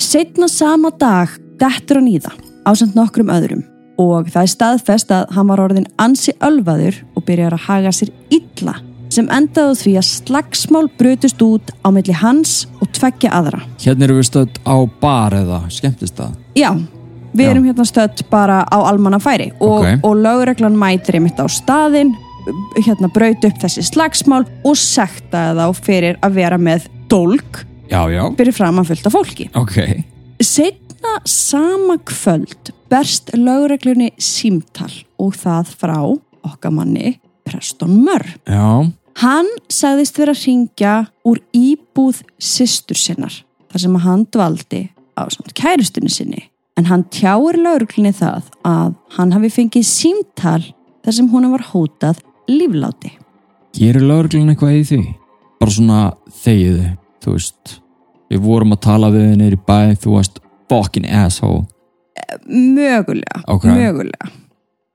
Setna 0.00 0.48
sama 0.48 0.92
dag 0.96 1.32
dettur 1.60 2.00
hann 2.00 2.08
í 2.08 2.16
það 2.24 2.40
ásand 2.68 2.96
nokkrum 2.96 3.32
öðrum 3.32 3.64
og 4.00 4.28
það 4.32 4.42
er 4.42 4.52
staðfest 4.52 5.12
að 5.12 5.30
hann 5.36 5.48
var 5.50 5.62
orðin 5.64 5.88
ansi 6.00 6.34
ölvaður 6.44 7.02
og 7.16 7.24
byrjar 7.28 7.56
að 7.56 7.66
haga 7.68 7.92
sér 7.96 8.12
illa 8.32 8.76
sem 9.16 9.28
endaði 9.32 9.72
á 9.72 9.80
því 9.80 9.92
að 10.00 10.06
slagsmál 10.10 10.84
brutust 11.00 11.42
út 11.44 11.72
á 11.82 11.88
milli 11.94 12.14
hans 12.16 12.66
og 12.80 12.90
tveggja 12.96 13.32
aðra. 13.36 13.62
Hérna 13.82 14.06
erum 14.08 14.20
við 14.20 14.28
stödd 14.30 14.60
á 14.68 14.76
bar 15.02 15.36
eða 15.36 15.62
skemmtist 15.72 16.16
það 16.20 16.34
Já, 16.56 16.70
við 17.36 17.44
Já. 17.46 17.50
erum 17.54 17.66
hérna 17.68 17.86
stödd 17.88 18.22
bara 18.32 18.62
á 18.68 18.78
almannafæri 18.90 19.50
og, 19.60 19.82
Ok. 19.82 20.04
og 20.04 20.16
lögreglan 20.22 20.76
mætir 20.78 21.18
einmitt 21.18 21.40
á 21.40 21.46
staðinn, 21.50 22.14
hérna 22.78 23.10
braut 23.12 23.44
upp 23.44 23.58
þessi 23.64 23.82
slagsmál 23.88 24.44
og 24.64 24.76
sektaði 24.78 25.58
þá 25.58 25.80
fyrir 25.82 26.18
að 26.22 26.36
vera 26.38 26.58
með 26.58 26.86
dólk 27.10 27.64
Já, 27.90 28.02
já, 28.10 28.22
fyrir 28.38 28.54
fram 28.54 28.78
að 28.82 28.92
fullta 28.92 29.10
fólki. 29.14 29.48
ok 29.54 30.04
Setna 30.42 31.16
sama 31.24 31.96
kvöld 32.04 32.72
berst 32.90 33.30
lögreglunni 33.34 34.10
símtal 34.18 34.90
og 35.18 35.34
það 35.38 35.70
frá 35.80 35.98
okkar 36.46 36.70
manni 36.74 37.16
Preston 37.46 38.00
Murr. 38.04 38.24
Já, 38.46 38.90
Hann 39.22 39.48
sagðist 39.72 40.18
vera 40.20 40.34
að 40.36 40.42
ringja 40.44 40.94
úr 41.24 41.40
íbúð 41.56 42.18
systur 42.42 42.98
sinnar 43.00 43.32
þar 43.72 43.80
sem 43.82 43.94
hann 44.04 44.26
dvaldi 44.32 44.82
á 45.16 45.24
samt 45.32 45.54
kærustunni 45.56 46.12
sinni. 46.12 46.42
En 46.76 46.84
hann 46.90 47.06
tjáir 47.08 47.56
lauruglunni 47.56 48.12
það 48.12 48.50
að 48.68 48.90
hann 49.16 49.32
hafi 49.32 49.48
fengið 49.54 49.86
símtal 49.88 50.60
þar 51.06 51.16
sem 51.16 51.30
hún 51.32 51.48
var 51.54 51.64
hótað 51.72 52.20
lífláti. 52.50 53.14
gerir 53.72 54.04
lögreglan 54.04 54.52
eitthvað 54.52 54.76
í 54.76 54.84
því? 54.84 55.00
Bara 55.60 55.70
svona 55.72 56.00
þegiðu, 56.44 56.90
þú 57.24 57.32
veist 57.32 57.80
Við 58.28 58.40
vorum 58.42 58.72
að 58.74 58.80
tala 58.82 59.08
við 59.14 59.28
henni 59.30 59.48
í 59.54 59.56
bæ 59.56 59.94
Þú 60.02 60.16
varst 60.16 60.40
fucking 60.68 61.06
asshole 61.06 61.64
Mögulega, 62.48 63.42
Ok. 63.46 63.64
mögulega. 63.64 64.30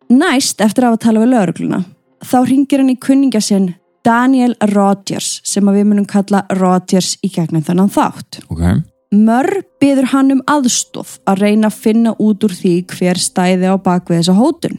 Næst 0.09 0.59
eftir 0.61 0.83
að 0.83 0.91
hafa 0.91 0.97
talað 1.05 1.23
við 1.25 1.31
laurugluna 1.33 1.85
þá 2.21 2.37
ringir 2.45 2.79
hann 2.81 2.89
í 2.89 2.97
kunningja 2.99 3.41
sinn 3.41 3.73
Daniel 4.05 4.55
Rodgers 4.73 5.39
sem 5.45 5.67
við 5.69 5.85
munum 5.89 6.07
kalla 6.09 6.43
Rodgers 6.57 7.15
í 7.21 7.29
gegnum 7.33 7.63
þennan 7.65 7.91
þátt. 7.93 8.41
Ok, 8.49 8.63
Mörr 9.11 9.61
byður 9.81 10.07
hann 10.13 10.31
um 10.37 10.41
aðstof 10.47 11.17
að 11.27 11.41
reyna 11.43 11.67
að 11.67 11.79
finna 11.83 12.13
út 12.15 12.45
úr 12.47 12.53
því 12.55 12.75
hver 12.93 13.19
stæði 13.19 13.67
á 13.67 13.75
bakvið 13.75 14.21
þessa 14.21 14.35
hótun. 14.37 14.77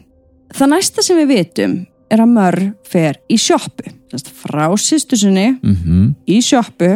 Það 0.53 0.71
næsta 0.73 1.05
sem 1.05 1.19
við 1.21 1.29
vitum 1.29 1.75
er 2.13 2.23
að 2.23 2.33
Mörr 2.33 2.63
fer 2.89 3.19
í 3.29 3.37
sjoppu, 3.37 3.93
Sest 4.13 4.29
frá 4.37 4.67
sýstu 4.77 5.17
sinni 5.17 5.55
mhm 5.61 6.13
í 6.29 6.41
sjoppu 6.41 6.95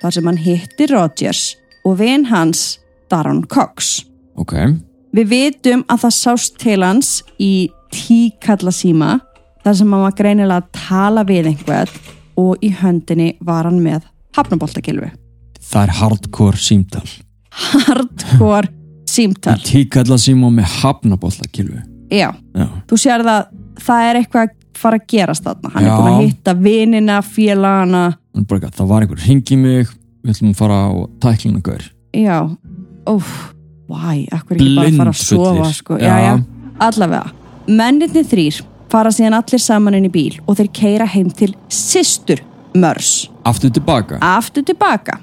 þar 0.00 0.14
sem 0.14 0.26
hann 0.26 0.40
hitti 0.42 0.88
Rodgers 0.90 1.44
og 1.86 1.98
vin 2.00 2.26
hans 2.30 2.78
Daron 3.10 3.44
Cox. 3.46 4.04
Ok, 4.36 4.54
Við 5.16 5.30
vitum 5.30 5.84
að 5.88 6.02
það 6.04 6.12
sást 6.12 6.58
til 6.60 6.80
hans 6.84 7.10
í 7.40 7.70
tíkalla 7.94 8.72
síma 8.74 9.14
þar 9.66 9.74
sem 9.80 9.92
hann 9.96 10.04
var 10.06 10.14
greinilega 10.18 10.62
að 10.62 10.68
tala 10.78 11.24
við 11.26 11.50
einhvern 11.50 11.94
og 12.38 12.62
í 12.62 12.70
höndinni 12.80 13.32
var 13.44 13.66
hann 13.66 13.80
með 13.82 14.04
hafnaboltakilfu. 14.36 15.08
það 15.66 15.82
er 15.88 15.94
hardcore 16.00 16.60
símtal 16.62 17.06
Hardcore 17.56 18.68
símtal. 19.16 19.56
Tíkalla 19.64 20.18
síma 20.20 20.50
með 20.52 20.68
hafnabóllakilfu 20.82 21.82
Já, 22.12 22.28
Já, 22.54 22.66
þú 22.86 22.98
sér 23.00 23.24
það, 23.26 23.46
það 23.82 24.08
er 24.10 24.18
eitthvað 24.20 24.44
að 24.46 24.52
fara 24.76 24.98
að 25.00 25.06
gerast 25.10 25.46
þarna. 25.46 25.70
Hann 25.74 25.86
Já. 25.86 25.88
er 25.88 25.96
búin 26.02 26.12
að 26.12 26.26
hitta 26.26 26.54
vinina, 26.60 27.16
félagana. 27.24 28.02
það 28.36 28.86
var 28.90 29.02
einhver 29.06 29.22
hringi 29.24 29.56
mig 29.56 29.88
Við 30.26 30.34
ætlum 30.34 30.50
að 30.52 30.58
fara 30.58 30.76
á 30.86 30.90
tæklina 31.22 31.60
gaur 31.64 31.84
Já, 32.16 32.38
óf. 33.08 33.32
why, 33.88 34.26
akkur 34.32 34.56
ekki 34.58 34.76
bara 34.76 34.92
fara 34.98 35.10
að 35.10 35.20
sofa 35.22 35.72
sko. 35.72 35.98
allavega 36.78 37.30
menninni 37.66 38.22
þrýr 38.26 38.60
fara 38.92 39.12
síðan 39.14 39.38
allir 39.38 39.62
saman 39.62 39.96
inn 39.98 40.08
í 40.08 40.12
bíl 40.12 40.40
og 40.46 40.58
þeir 40.58 40.72
keira 40.74 41.06
heim 41.10 41.30
til 41.30 41.54
systur 41.68 42.42
Mörs. 42.76 43.30
Aftur 43.48 43.70
tilbaka? 43.72 44.18
Aftur 44.20 44.64
tilbaka. 44.66 45.20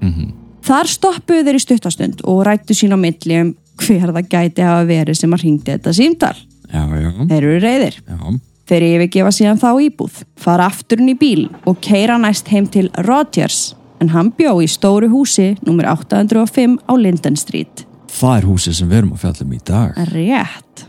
Þar 0.63 0.89
stoppuðu 0.89 1.43
þeir 1.45 1.59
í 1.59 1.61
stuttastund 1.61 2.23
og 2.23 2.45
rættu 2.47 2.73
sín 2.77 2.95
á 2.95 2.97
milli 2.97 3.37
um 3.41 3.53
hver 3.83 4.13
það 4.13 4.29
gæti 4.31 4.65
hafa 4.65 4.87
verið 4.87 5.19
sem 5.19 5.35
að 5.35 5.43
ringdi 5.43 5.71
þetta 5.73 5.93
símtal. 5.93 6.35
Já, 6.73 6.83
já, 6.87 7.09
þeir 7.29 7.43
eru 7.43 7.59
reyðir 7.61 7.99
já. 8.01 8.19
Þeir 8.63 8.83
yfirgefa 8.87 9.31
síðan 9.35 9.59
þá 9.59 9.69
íbúð, 9.83 10.21
fara 10.39 10.69
afturinn 10.71 11.11
í 11.11 11.17
bíl 11.19 11.49
og 11.67 11.81
keira 11.83 12.15
næst 12.17 12.47
heim 12.53 12.69
til 12.71 12.87
Rogers 13.05 13.73
en 13.99 14.13
hann 14.13 14.31
bjó 14.37 14.55
í 14.63 14.69
stóru 14.71 15.09
húsi 15.11 15.51
nr. 15.67 15.89
805 15.91 16.79
á 16.87 16.93
Linden 16.95 17.35
Street. 17.39 17.83
Það 18.13 18.37
er 18.37 18.47
húsið 18.47 18.77
sem 18.79 18.89
við 18.89 19.01
erum 19.01 19.13
að 19.17 19.25
fjalla 19.25 19.45
um 19.45 19.53
í 19.53 19.61
dag. 19.67 19.99
Rétt. 20.13 20.85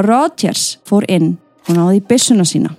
Rogers 0.00 0.64
fór 0.88 1.04
inn 1.12 1.34
og 1.70 1.76
náði 1.78 2.00
í 2.00 2.06
byssuna 2.10 2.44
sína. 2.48 2.72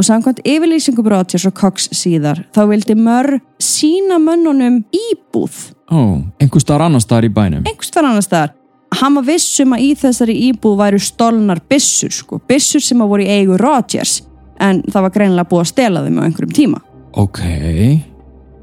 Og 0.00 0.06
samkvæmt 0.06 0.38
yfirlýsingum 0.48 1.10
Rogers 1.12 1.44
og 1.50 1.52
Cox 1.58 1.90
síðar 1.92 2.44
þá 2.56 2.62
vildi 2.70 2.94
Mörr 2.96 3.34
sína 3.60 4.16
mönnunum 4.22 4.78
íbúð. 4.96 5.58
Ó, 5.92 6.22
einhver 6.40 6.62
staðar 6.62 6.86
annar 6.86 7.02
staðar 7.04 7.26
í 7.28 7.32
bænum. 7.36 7.66
Einhvers 7.68 7.90
þar 7.92 8.08
annars 8.08 8.28
staðar. 8.30 8.54
Hann 9.00 9.14
var 9.18 9.26
vissum 9.28 9.74
að 9.76 9.82
í 9.86 9.90
þessari 10.00 10.34
íbúð 10.48 10.78
væru 10.80 10.98
stolnar 11.02 11.60
byssur 11.70 12.10
sko, 12.14 12.40
byssur 12.48 12.82
sem 12.82 13.02
að 13.04 13.10
voru 13.12 13.26
í 13.26 13.34
eigu 13.36 13.58
Rogers 13.60 14.22
en 14.60 14.80
það 14.88 15.04
var 15.06 15.12
greinilega 15.14 15.48
búið 15.50 15.60
að 15.66 15.68
stela 15.74 16.02
þeim 16.06 16.18
á 16.18 16.22
einhverjum 16.26 16.56
tíma. 16.56 16.80
Ok. 17.20 17.42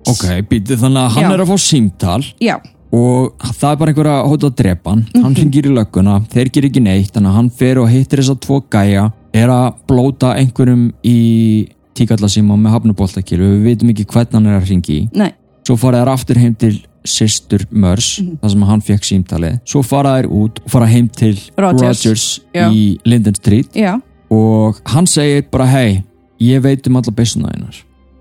Ok, 0.08 0.26
býtið 0.50 0.82
þannig 0.84 1.04
að 1.04 1.14
hann 1.18 1.24
Já. 1.26 1.30
er 1.36 1.44
að 1.44 1.50
fá 1.52 1.58
símtal. 1.60 2.20
Já, 2.40 2.56
og 2.96 3.34
það 3.60 3.72
er 3.72 3.80
bara 3.82 3.92
einhver 3.94 4.10
að 4.12 4.28
hóta 4.32 4.48
að 4.50 4.56
drepa 4.62 4.90
hann. 4.94 5.06
Hann 5.14 5.24
Mhm. 5.34 5.36
hringir 5.36 5.66
í 5.68 5.74
lögguna, 5.76 6.14
þeir 6.32 6.50
gerir 6.52 6.70
ekki 6.72 6.82
neitt 6.84 7.12
þannig 7.14 7.30
að 7.30 7.36
hann 7.36 7.50
fer 7.50 7.78
og 7.80 7.90
hittir 7.90 8.20
þess 8.20 8.32
að 8.32 8.40
tvo 8.40 8.62
gæja 8.72 9.12
er 9.38 9.54
að 9.54 9.74
blóta 9.90 10.34
einhverjum 10.38 10.92
í 11.04 11.68
tíkallasíma 11.98 12.58
með 12.60 12.76
hafnuboltakilu 12.76 13.48
við 13.58 13.66
vitum 13.72 13.94
ekki 13.94 14.06
hvernig 14.06 14.38
hann 14.38 14.52
er 14.52 14.60
að 14.60 14.68
hringi 14.70 14.98
í. 14.98 15.10
Nei, 15.18 15.32
svo 15.68 15.78
fara 15.80 16.04
þær 16.04 16.14
aftur 16.14 16.42
heim 16.42 16.56
til 16.56 16.74
systur 17.08 17.64
Mörs, 17.72 18.20
Mhm. 18.20 18.38
þar 18.42 18.50
sem 18.52 18.62
hann 18.62 18.82
fekk 18.82 19.04
símtalið. 19.08 19.60
Svo 19.66 19.82
fara 19.84 20.18
þær 20.22 20.28
út 20.30 20.60
og 20.66 20.70
fara 20.70 20.86
heim 20.86 21.08
til 21.08 21.38
Rogers. 21.58 22.06
Rogers 22.06 22.40
í 22.54 23.00
Linden 23.06 23.36
Street. 23.36 23.72
Já, 23.74 24.02
og 24.30 24.82
hann 24.86 25.06
segir 25.06 25.50
bara 25.50 25.66
hei, 25.66 26.04
ég 26.40 26.62
veit 26.62 26.86
um 26.88 26.96
alla 26.98 27.12
byssuna 27.12 27.54
einar 27.56 27.76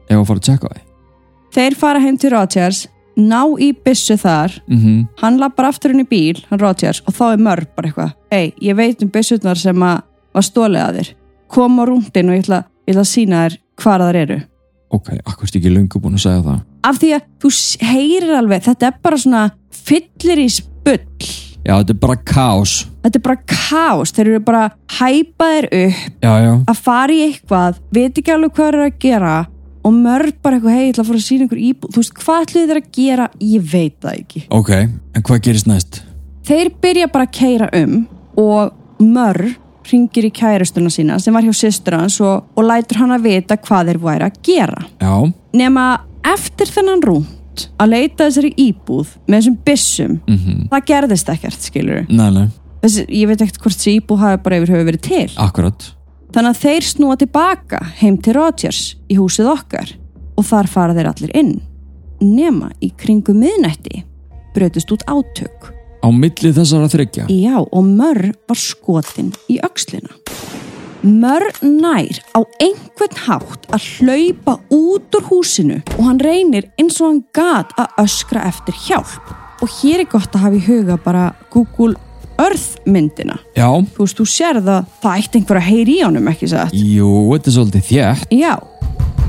ef 0.09 0.17
að 0.17 0.27
fara 0.27 0.39
að 0.39 0.43
tjekka 0.43 0.69
það 0.69 0.87
þeir 1.57 1.77
fara 1.81 2.01
heim 2.01 2.19
til 2.21 2.31
Rogers, 2.35 2.87
ná 3.17 3.41
í 3.63 3.71
byssu 3.73 4.19
þar, 4.21 4.59
mm 4.69 4.79
-hmm. 4.79 5.09
hann 5.23 5.39
lappar 5.41 5.71
aftur 5.71 5.91
inn 5.95 6.05
í 6.05 6.09
bíl, 6.09 6.43
hann 6.51 6.61
Rogers, 6.61 7.03
og 7.07 7.15
þá 7.15 7.33
er 7.33 7.39
Mörr 7.39 7.67
bara 7.77 7.89
eitthvað, 7.89 8.13
hei, 8.31 8.53
ég 8.61 8.77
veit 8.77 9.03
um 9.03 9.09
byssurnar 9.09 9.57
sem 9.57 9.77
að 9.77 10.03
var 10.37 10.47
stólið 10.47 10.83
að 10.83 10.99
þér, 11.01 11.11
kom 11.57 11.81
á 11.81 11.85
rúndin 11.89 12.31
og 12.31 12.37
ég 12.39 12.45
ætla, 12.45 12.61
ég 12.87 12.95
ætla 12.95 13.05
að 13.07 13.11
sína 13.13 13.43
þér 13.47 13.59
hvar 13.83 14.05
þar 14.07 14.21
eru. 14.23 14.39
ok, 14.97 15.09
akkur 15.27 15.51
ekki 15.51 15.73
lungu 15.73 16.01
búin 16.01 16.15
að 16.17 16.23
segja 16.27 16.45
það? 16.47 16.61
Af 16.87 17.01
því 17.03 17.09
að 17.17 17.25
þú 17.43 17.51
heyrir 17.91 18.37
alveg, 18.39 18.63
þetta 18.69 18.87
er 18.87 19.01
bara 19.03 19.19
svona 19.19 19.43
fyllir 19.75 20.39
í 20.45 20.47
spull, 20.55 21.01
já, 21.67 21.73
þetta 21.75 21.93
er 21.97 21.99
bara 22.05 22.17
kaos. 22.31 22.77
Þetta 23.03 23.19
er 23.19 23.25
bara 23.27 23.41
kaos, 23.51 24.13
þeir 24.15 24.31
eru 24.31 24.45
bara 24.47 24.63
hæpaðir 24.99 25.69
upp, 25.81 26.07
já, 26.23 26.33
já, 26.45 26.53
að 26.71 26.81
fara 26.87 27.13
í 27.17 27.21
eitthvað, 27.27 27.83
veit 27.99 28.21
ekki 28.23 28.35
alveg 28.37 28.55
hvað 28.55 28.71
þeir 28.71 28.79
eru 28.81 28.87
að 28.87 28.99
gera 29.07 29.35
og 29.87 29.95
mörg 29.95 30.39
bara 30.43 30.59
eitthvað, 30.59 30.77
hei, 30.79 30.85
ég 30.87 30.95
ætla 30.95 31.03
að 31.05 31.11
fara 31.11 31.21
að 31.21 31.27
sína 31.27 31.47
ykkur 31.47 31.63
íbúð, 31.67 31.93
þú 31.95 32.03
veist, 32.03 32.17
hvað 32.23 32.47
ætluðu 32.47 32.71
þeir 32.71 32.81
að 32.81 32.89
gera, 33.01 33.29
ég 33.43 33.69
veit 33.75 33.99
það 34.03 34.17
ekki. 34.23 34.47
ok, 34.55 34.73
en 35.19 35.27
hvað 35.27 35.45
gerist 35.47 35.71
næst? 35.71 36.01
Þeir 36.47 36.73
byrja 36.83 37.11
bara 37.11 37.27
að 37.27 37.37
keira 37.37 37.69
um 37.83 37.95
og 38.39 39.03
mörg 39.03 39.55
ringir 39.93 40.27
í 40.29 40.33
kærustuna 40.35 40.91
sína 40.93 41.19
sem 41.23 41.35
var 41.37 41.47
hjá 41.47 41.55
systur 41.57 41.97
hans 41.99 42.19
og, 42.25 42.45
og 42.57 42.65
lætur 42.67 43.01
hann 43.03 43.15
að 43.17 43.27
vita 43.29 43.57
hvað 43.57 43.91
þeir 43.93 44.01
væri 44.03 44.29
að 44.29 44.39
gera. 44.47 44.85
já, 45.01 45.33
Nema 45.57 45.87
eftir 46.27 46.71
þennan 46.75 47.05
rúnt 47.07 47.67
að 47.81 47.93
leita 47.95 48.27
þessari 48.27 48.53
íbúð 48.61 49.15
með 49.27 49.39
þessum 49.39 49.59
byssum, 49.65 50.17
mhm, 50.29 50.65
það 50.73 50.87
gerðist 50.91 51.31
ekkert, 51.33 51.61
skilur 51.71 52.03
nei, 52.09 52.31
nei, 52.31 52.49
Þessi, 52.83 53.07
ég 53.09 53.31
veit 53.31 53.41
ekkert 53.41 53.63
hvort 53.63 53.77
þessi 53.79 53.95
íbúð 54.01 54.21
hafi 54.23 54.43
bara 54.45 54.59
yfir 54.61 54.75
höfu 54.75 54.89
verið 54.91 55.05
til. 55.07 55.31
akkurat 55.41 55.93
Þannig 56.35 56.51
að 56.53 56.61
þeir 56.61 56.85
snúa 56.85 57.17
tilbaka 57.17 57.79
heim 58.03 58.19
til 58.21 58.35
Rogers 58.37 58.81
í 59.09 59.17
húsið 59.17 59.49
okkar 59.55 59.95
og 60.37 60.45
þar 60.45 60.69
fara 60.69 60.97
þeir 60.99 61.09
allir 61.09 61.33
inn. 61.39 61.55
Nema 62.21 62.69
í 62.85 62.91
kringum 62.99 63.39
miðnætti 63.41 64.03
brötist 64.57 64.93
út 64.93 65.05
átök. 65.09 65.71
Á 66.03 66.09
milli 66.13 66.53
þessara 66.57 66.89
þryggja 66.93 67.27
Já, 67.33 67.57
og 67.61 67.85
Mörr 67.85 68.33
var 68.49 68.59
skotin 68.61 69.33
í 69.53 69.59
öxlina. 69.65 70.13
Mörr 71.07 71.45
nær 71.63 72.19
á 72.35 72.41
einhvern 72.63 73.19
hátt 73.27 73.67
að 73.75 73.85
hlaupa 74.01 74.57
út 74.75 75.15
úr 75.19 75.27
húsinu 75.29 75.77
og 75.99 76.03
hann 76.09 76.19
reynir 76.25 76.67
eins 76.81 76.99
og 77.01 77.11
hann 77.13 77.21
gat 77.37 77.75
að 77.79 78.01
öskra 78.07 78.43
eftir 78.49 78.75
hjálp. 78.89 79.35
Og 79.63 79.71
hér 79.81 80.03
er 80.03 80.11
gott 80.11 80.35
að 80.35 80.43
hafa 80.49 80.59
í 80.59 80.65
huga 80.67 80.97
bara 81.05 81.29
Google 81.53 81.95
Earth 82.37 82.83
myndina. 82.85 83.39
já, 83.57 83.65
Þú 83.97 84.03
veist, 84.05 84.19
þú 84.19 84.25
sérð 84.29 84.67
að 84.69 84.89
það 85.01 85.21
ætti 85.23 85.39
einhver 85.41 85.57
að 85.61 85.69
heyri 85.71 85.95
í 85.97 86.03
honum, 86.05 86.27
ekki 86.29 86.49
satt? 86.53 86.75
jú, 86.77 87.09
þetta 87.33 87.49
er 87.49 87.55
svolítið 87.55 87.87
þétt 87.89 88.35
Já, 88.37 88.53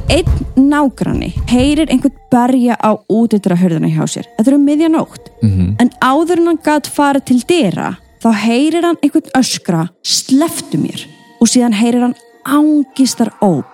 einn 0.09 0.69
nágranni 0.69 1.33
heyrir 1.49 1.89
einhvern 1.91 2.15
berja 2.31 2.77
á 2.79 2.95
útidra 3.09 3.57
hörðuna 3.59 3.89
hjá 3.91 4.05
sér. 4.07 4.27
Þetta 4.37 4.51
er 4.51 4.57
um 4.57 4.65
miðjanótt. 4.65 5.31
mhm, 5.41 5.75
En 5.79 5.89
áður 6.01 6.39
en 6.39 6.47
hann 6.47 6.59
gat 6.63 6.87
farið 6.87 7.25
til 7.25 7.41
dyra, 7.47 7.97
þá 8.23 8.29
heyrir 8.33 8.83
hann 8.83 8.97
einhvern 9.03 9.31
öskra, 9.37 9.89
sleftu 10.03 10.77
mér. 10.77 11.05
Og 11.41 11.47
síðan 11.47 11.73
heyrir 11.73 12.01
hann 12.01 12.15
ángistar 12.45 13.31
óp. 13.41 13.65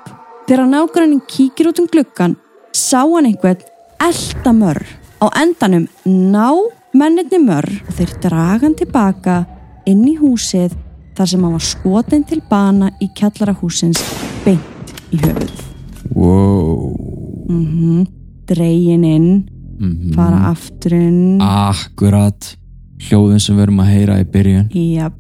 Þegar 0.48 0.68
nágrannin 0.68 1.22
kíkir 1.28 1.68
út 1.68 1.80
um 1.80 1.88
gluggan, 1.88 2.36
sá 2.74 3.02
hann 3.02 3.26
einhvern 3.26 3.62
elda 4.00 4.52
mörr. 4.52 4.84
Á 5.24 5.30
endanum 5.40 5.88
ná 6.06 6.52
menninni 6.94 7.40
mörr 7.40 7.70
og 7.88 7.94
þeir 7.96 8.20
draga 8.22 8.66
hann 8.66 8.76
tilbaka 8.76 9.46
inn 9.86 10.04
í 10.08 10.18
húsið 10.20 10.76
þar 11.16 11.30
sem 11.30 11.44
hann 11.44 11.56
var 11.56 11.68
skotin 11.68 12.26
til 12.28 12.42
bana 12.50 12.92
í 13.00 13.10
kjallara 13.16 13.56
húsins 13.62 14.02
beint 14.46 14.98
í 15.14 15.22
höfuð. 15.24 15.73
Wow 16.12 16.94
Mm 17.50 18.06
Dregin 18.48 19.04
inn, 19.08 19.28
mhm, 19.80 20.14
fara 20.16 20.50
aftur 20.52 20.94
inn. 20.98 21.40
akkurat 21.42 22.56
hljóðin 23.08 23.40
sem 23.40 23.56
við 23.56 23.64
erum 23.68 23.80
að 23.84 23.92
heyra 23.94 24.18
í 24.20 24.26
byrjun 24.34 24.68
Jáp. 24.74 25.14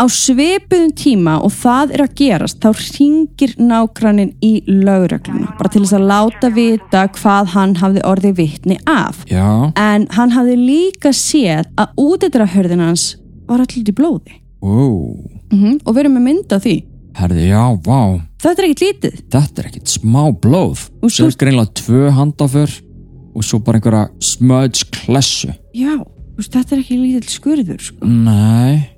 Á 0.00 0.04
svipuðum 0.08 0.92
tíma 0.96 1.34
og 1.44 1.52
það 1.52 1.90
er 1.96 2.02
að 2.06 2.14
gerast 2.16 2.60
þá 2.60 2.70
ringir 2.98 3.54
nágrannin 3.60 4.30
í 4.44 4.62
lögregluna 4.68 5.54
bara 5.58 5.68
til 5.72 5.82
þess 5.84 5.96
að 5.98 6.06
láta 6.08 6.50
vita 6.56 7.02
hvað 7.16 7.50
hann 7.54 7.74
hafði 7.76 8.04
orðið 8.08 8.36
vitni 8.38 8.78
af. 8.86 9.24
já, 9.28 9.72
En 9.76 10.06
hann 10.16 10.30
hafði 10.36 10.56
líka 10.56 11.12
séð 11.12 11.64
að 11.76 11.88
útidra 12.00 12.46
hörðin 12.48 12.80
hans 12.80 13.16
var 13.48 13.60
allir 13.60 13.88
í 13.88 13.92
blóði. 13.92 14.40
wow 14.62 15.16
Mm 15.52 15.80
Og 15.84 15.94
við 15.94 15.98
erum 16.04 16.12
með 16.14 16.22
mynd 16.28 16.52
af 16.52 16.62
því. 16.62 16.76
Herði, 17.18 17.48
já, 17.50 17.64
vá 17.84 18.20
Þetta 18.40 18.62
er 18.62 18.68
ekkert 18.70 18.84
lítið. 18.86 19.16
þetta 19.30 19.58
er 19.62 19.66
ekkit 19.70 19.88
smá 19.88 20.22
blóð 20.40 20.86
Og 21.02 21.10
svo 21.10 21.26
svo- 21.26 21.26
er 21.28 21.36
greinlega 21.42 21.74
tvö 21.74 22.10
handaför 22.16 22.70
og 23.34 23.44
svo 23.44 23.58
bara 23.62 23.78
einhverja 23.78 24.08
smudge 24.20 24.84
klessu 24.90 25.52
Já, 25.74 25.96
þú 25.98 26.36
veist, 26.36 26.52
þetta 26.52 26.72
er 26.76 26.78
ekki 26.82 26.96
lítill 26.98 27.28
skurður. 27.30 27.80
Sko. 27.80 28.06
nei 28.06 28.88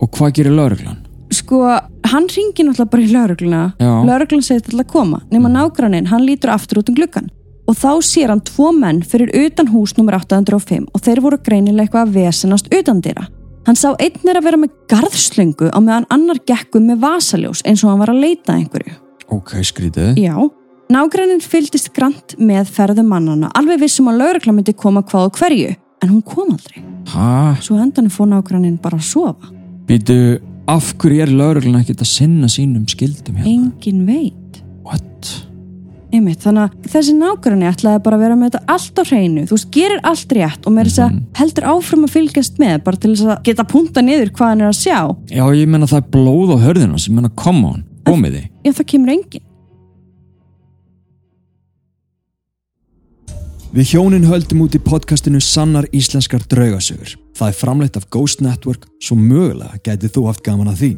og 0.00 0.10
hvað 0.16 0.32
gerir 0.38 0.52
lauruglan? 0.56 0.98
sko, 1.32 1.62
hann 2.04 2.26
ringir 2.28 2.66
náttúrulega 2.66 2.90
bara 2.90 3.02
í 3.02 3.12
laurugluna 3.12 3.74
Já. 3.78 3.90
lauruglan 4.06 4.42
segir 4.42 4.62
til 4.66 4.78
að 4.80 4.86
koma 4.90 5.20
nema 5.30 5.48
nágranninn, 5.48 6.06
hann 6.08 6.26
lítur 6.26 6.50
aftur 6.50 6.80
út 6.82 6.88
um 6.88 6.94
gluggan 6.94 7.28
og 7.68 7.76
þá 7.76 8.00
sér 8.02 8.28
hann 8.32 8.40
tvo 8.40 8.72
menn 8.74 9.02
fyrir 9.02 9.30
utan 9.46 9.68
hús 9.70 9.92
nr. 9.96 10.16
805 10.18 10.88
og 10.92 11.00
þeir 11.00 11.20
voru 11.22 11.38
greinilega 11.38 11.86
eitthvað 11.86 12.08
að 12.08 12.14
vesenast 12.18 12.66
utan 12.74 13.00
dýra 13.00 13.28
hann 13.70 13.78
sá 13.78 13.92
einn 14.02 14.30
er 14.30 14.40
að 14.40 14.46
vera 14.48 14.58
með 14.58 14.72
garðslöngu 14.90 15.68
á 15.70 15.78
meðan 15.78 16.08
annar 16.10 16.40
gekkum 16.48 16.88
með 16.90 17.04
vasaljós 17.04 17.62
eins 17.62 17.84
og 17.84 17.92
hann 17.92 18.00
var 18.02 18.10
að 18.10 18.24
leita 18.24 18.56
einhverju. 18.56 18.96
Ok, 19.30 19.52
skrítið. 19.66 20.18
Já, 20.18 20.34
nágranninn 20.90 21.44
fylgdist 21.44 21.92
grant 21.94 22.34
með 22.40 22.72
ferðu 22.74 23.04
mannana 23.06 23.52
alveg 23.58 23.84
vissum 23.84 24.10
að 24.10 24.24
lauruglan 24.24 24.58
myndi 24.58 24.74
koma 24.74 25.04
hvað 25.06 25.28
og 25.28 25.38
hverju 25.38 25.74
en 26.00 26.10
hún 26.10 26.24
kom 26.26 26.50
aldrei. 26.56 26.82
Hæ, 27.12 27.60
svo 27.62 27.78
endanum 27.78 28.10
fór 28.14 28.30
nágranninn 28.32 28.80
bara 28.82 28.98
að 28.98 29.06
sofa. 29.06 29.52
Býtu 29.86 30.18
af 30.70 30.90
hverju 30.98 31.26
er 31.26 31.34
lauruglan 31.34 31.84
ekkit 31.84 32.02
að 32.02 32.10
sinna 32.10 32.50
sínum 32.50 32.88
skildum 32.90 33.38
hérna? 33.38 33.54
engin 33.54 34.02
veit. 34.08 34.62
What? 34.86 35.30
Einmitt, 36.10 36.40
þannig 36.42 36.64
að 36.64 36.88
þessi 36.90 37.12
nágranni 37.14 37.68
ætlaði 37.70 38.00
bara 38.02 38.16
að 38.18 38.24
vera 38.24 38.38
með 38.38 38.48
þetta 38.50 38.74
allt 38.74 38.96
á 38.98 39.02
hreinu, 39.06 39.44
þú 39.46 39.54
veist, 39.54 39.68
gerir 39.76 40.00
allt 40.10 40.32
rétt 40.34 40.64
og 40.66 40.74
með 40.74 40.88
þess 40.88 41.02
að 41.04 41.20
heldur 41.38 41.68
áfram 41.70 42.06
að 42.08 42.14
fylgjast 42.16 42.58
með 42.58 42.80
bara 42.86 42.98
til 42.98 43.12
þess 43.12 43.28
að 43.28 43.44
geta 43.46 43.66
punta 43.70 44.02
niður 44.02 44.32
hvað 44.34 44.50
hann 44.50 44.64
er 44.64 44.72
að 44.72 44.80
sjá. 44.80 44.98
Já, 45.30 45.44
ég 45.54 45.70
menna 45.70 45.86
það 45.90 46.02
er 46.02 46.10
blóð 46.16 46.50
á 46.50 46.58
hörðina 46.64 46.98
sem 46.98 47.14
menna, 47.14 47.30
come 47.38 47.62
on, 47.70 47.86
komið 48.08 48.40
þið 48.40 48.48
já, 48.66 48.74
það 48.74 48.90
kemur 48.94 49.14
engin 49.14 49.46
Við 53.70 53.92
hjónin 53.92 54.26
höldum 54.26 54.64
út 54.64 54.74
í 54.74 54.80
podcastinu 54.82 55.38
Sannar 55.38 55.86
íslenskar 55.94 56.42
draugasögur. 56.50 57.12
Það 57.38 57.52
er 57.52 57.54
framleitt 57.54 57.98
af 58.00 58.08
Ghost 58.10 58.42
Network 58.42 58.88
svo 58.98 59.14
mögulega 59.14 59.78
gætið 59.86 60.16
þú 60.16 60.24
haft 60.26 60.42
gaman 60.42 60.72
að 60.72 60.80
því. 60.80 60.90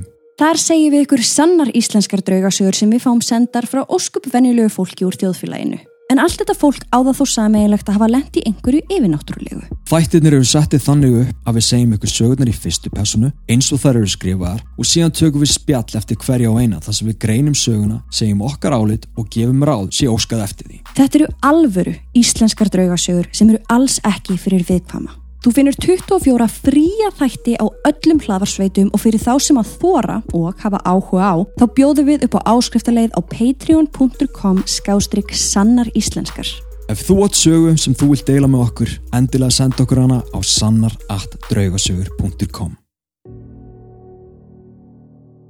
Þar 0.42 0.58
segjum 0.58 0.90
við 0.90 1.02
ykkur 1.04 1.20
sannar 1.22 1.68
íslenskar 1.78 2.18
draugasögur 2.26 2.74
sem 2.74 2.90
við 2.90 3.04
fáum 3.04 3.20
sendar 3.22 3.62
frá 3.70 3.84
óskup 3.86 4.24
venjulegu 4.26 4.72
fólki 4.74 5.06
úr 5.06 5.14
þjóðfélaginu. 5.14 5.78
En 6.10 6.18
allt 6.18 6.40
þetta 6.40 6.56
fólk 6.58 6.82
á 6.90 6.98
það 6.98 7.20
þó 7.20 7.28
sameigilegt 7.30 7.86
að 7.86 7.94
hafa 8.00 8.08
lent 8.10 8.38
í 8.40 8.42
einhverju 8.50 8.80
yfirnáttúrulegu. 8.90 9.62
Þættirnir 9.86 10.36
eru 10.40 10.48
settið 10.50 10.82
þannig 10.88 11.14
upp 11.20 11.46
að 11.46 11.58
við 11.60 11.66
segjum 11.68 11.94
ykkur 11.94 12.14
sögurnar 12.16 12.50
í 12.50 12.56
fyrstu 12.64 12.90
personu 12.90 13.30
eins 13.54 13.70
og 13.70 13.82
þær 13.84 14.00
eru 14.02 14.10
skrifaðar 14.16 14.66
og 14.74 14.90
síðan 14.90 15.16
tökum 15.22 15.46
við 15.46 15.54
spjall 15.54 16.02
eftir 16.02 16.20
hverja 16.26 16.50
og 16.50 16.58
eina 16.58 16.82
þar 16.82 16.98
sem 16.98 17.12
við 17.12 17.18
greinum 17.22 17.56
söguna, 17.62 18.02
segjum 18.10 18.42
okkar 18.50 18.74
álit 18.82 19.06
og 19.14 19.30
gefum 19.30 19.62
ráð 19.62 19.88
sé 19.94 20.10
óskað 20.10 20.46
eftir 20.50 20.72
því. 20.72 20.82
Þetta 20.98 21.22
eru 21.22 21.32
alvöru 21.54 21.96
íslenskar 22.18 22.74
draugasögur 22.74 23.30
sem 23.30 23.54
eru 23.54 23.62
alls 23.70 24.02
ekki 24.10 24.40
fyrir 24.42 24.66
viðkvama. 24.66 25.21
Þú 25.42 25.50
finnur 25.50 25.74
24 25.74 26.46
fría 26.54 27.08
þætti 27.18 27.56
á 27.58 27.66
öllum 27.88 28.20
hlaðarsveitum 28.22 28.92
og 28.94 29.00
fyrir 29.02 29.18
þá 29.18 29.42
sem 29.42 29.58
að 29.58 29.72
þóra 29.80 30.22
og 30.38 30.54
hafa 30.62 30.78
áhuga 30.86 31.34
á, 31.34 31.42
þá 31.58 31.64
bjóðum 31.74 32.06
við 32.12 32.22
upp 32.28 32.34
á 32.38 32.54
áskriftarleið 32.54 33.10
á 33.18 33.20
patreon.com 33.26 34.62
skástrygg 34.70 35.34
sannar 35.34 35.90
íslenskar. 35.98 36.46
Ef 36.86 37.02
þú 37.08 37.26
átt 37.26 37.34
sögu 37.40 37.74
sem 37.74 37.90
þú 37.90 38.06
vilt 38.12 38.26
deila 38.30 38.46
með 38.46 38.62
okkur, 38.68 38.90
endilega 39.18 39.58
senda 39.58 39.82
okkur 39.82 39.98
hana 40.04 40.22
á 40.22 40.38
sannar.draugasögur.com 40.46 42.70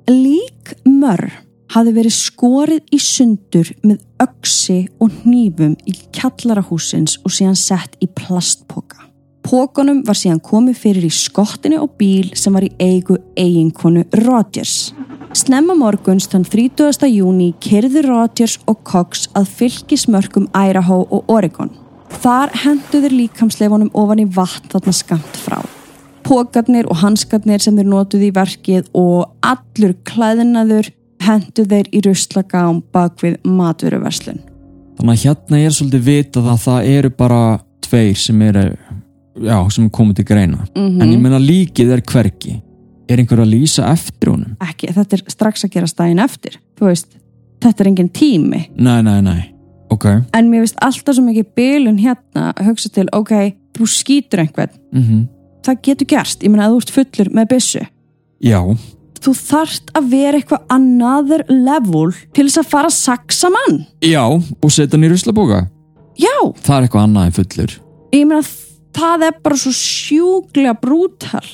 Lík 0.08 0.88
mörr 0.88 1.28
hafi 1.76 1.92
verið 1.92 2.16
skorið 2.16 2.80
í 2.96 2.98
sundur 3.00 3.68
með 3.84 4.00
öksi 4.24 4.88
og 5.04 5.12
hnífum 5.20 5.76
í 5.84 5.92
kjallarahúsins 6.16 7.20
og 7.26 7.30
síðan 7.36 7.60
sett 7.60 7.92
í 8.00 8.08
plastpoka. 8.08 9.11
Pókonum 9.42 10.02
var 10.06 10.16
síðan 10.16 10.40
komið 10.44 10.78
fyrir 10.78 11.06
í 11.08 11.12
skottinu 11.12 11.80
og 11.82 11.96
bíl 11.98 12.30
sem 12.38 12.54
var 12.54 12.64
í 12.66 12.70
eigu 12.80 13.18
eiginkonu 13.38 14.04
Rodgers. 14.22 14.92
Snemma 15.34 15.74
morguns 15.74 16.28
þann 16.30 16.44
30. 16.46 17.08
júni 17.10 17.50
kyrði 17.62 18.04
Rodgers 18.06 18.58
og 18.70 18.82
Cox 18.86 19.26
að 19.38 19.50
fylgismörkum 19.58 20.46
Idaho 20.52 21.02
og 21.08 21.30
Oregon. 21.32 21.72
Þar 22.22 22.52
henduður 22.62 23.16
líkamsleifunum 23.16 23.90
ofan 23.98 24.22
í 24.22 24.28
vatn 24.28 24.68
þarna 24.72 24.94
skamt 24.94 25.38
frá. 25.40 25.58
Pókarnir 26.22 26.86
og 26.92 27.00
hanskarnir 27.02 27.64
sem 27.64 27.76
þeir 27.76 27.88
notuði 27.90 28.30
í 28.30 28.36
verkið 28.36 28.90
og 28.94 29.32
allur 29.42 29.96
klæðinaður 30.06 30.92
hendu 31.22 31.64
þeir 31.68 31.90
í 31.90 32.02
ruslagám 32.06 32.82
bak 32.94 33.18
við 33.24 33.40
matveruverslun. 33.46 34.42
Þannig 34.98 35.12
að 35.16 35.24
hérna 35.24 35.60
er 35.64 35.74
svolítið 35.74 36.06
vitað 36.06 36.50
að 36.52 36.64
það 36.66 36.90
eru 36.92 37.10
bara 37.18 37.42
tveir 37.82 38.18
sem 38.18 38.42
eru, 38.46 38.66
já, 39.40 39.56
sem 39.72 39.88
komið 39.90 40.16
til 40.20 40.24
greina. 40.32 40.66
Mm 40.76 41.00
En 41.02 41.12
ég 41.12 41.20
meina 41.20 41.38
líkið 41.40 41.92
er 41.96 42.02
hvergi. 42.02 42.60
Er 43.08 43.18
einhver 43.18 43.42
að 43.42 43.50
lýsa 43.52 43.88
eftir 43.92 44.30
honum? 44.32 44.56
Ekki, 44.62 44.92
þetta 44.94 45.16
er 45.18 45.22
strax 45.28 45.64
að 45.66 45.70
gera 45.74 45.86
stæðin 45.90 46.22
eftir. 46.22 46.58
Þú 46.78 46.86
veist, 46.86 47.16
þetta 47.60 47.82
er 47.84 47.90
engin 47.90 48.08
tími. 48.08 48.62
Nei, 48.76 49.02
nei, 49.02 49.20
nei. 49.20 49.42
Ok. 49.92 50.06
En 50.32 50.48
mér 50.48 50.62
finnst 50.64 50.78
alltaf 50.80 51.14
svo 51.18 51.24
mikið 51.26 51.50
bylun 51.58 51.98
hérna 52.00 52.52
að 52.56 52.70
hugsa 52.70 52.88
til, 52.94 53.08
ok, 53.12 53.32
þú 53.76 53.88
skýtur 53.90 54.44
einhvern. 54.46 54.70
Mm 54.92 55.28
Það 55.62 55.76
getur 55.86 56.06
gerst, 56.10 56.40
ég 56.42 56.50
meina 56.50 56.64
að 56.66 56.72
þú 56.72 56.78
ert 56.82 56.90
fullur 56.90 57.28
með 57.38 57.44
byssu. 57.52 57.82
Já, 58.42 58.58
Þú 59.22 59.32
þarft 59.38 59.92
að 59.94 60.08
vera 60.10 60.38
eitthvað 60.40 60.64
another 60.74 61.44
level 61.48 62.08
til 62.34 62.48
þess 62.48 62.58
að 62.58 62.70
fara 62.72 62.88
að 62.90 62.96
saksa 62.96 63.50
mann. 63.54 63.84
já, 64.02 64.24
og 64.26 64.70
setja 64.74 64.96
hann 64.96 65.04
í 65.06 65.10
ruslabóka. 65.12 65.60
Já, 66.18 66.34
Það 66.58 66.74
er 66.76 66.82
eitthvað 66.88 67.04
annað 67.06 67.26
en 67.28 67.36
fullur. 67.36 67.76
ég 68.12 68.26
meina 68.26 68.42
það 68.96 69.26
er 69.28 69.40
bara 69.44 69.58
svo 69.58 69.72
sjúglega 69.76 70.74
brútal. 70.80 71.46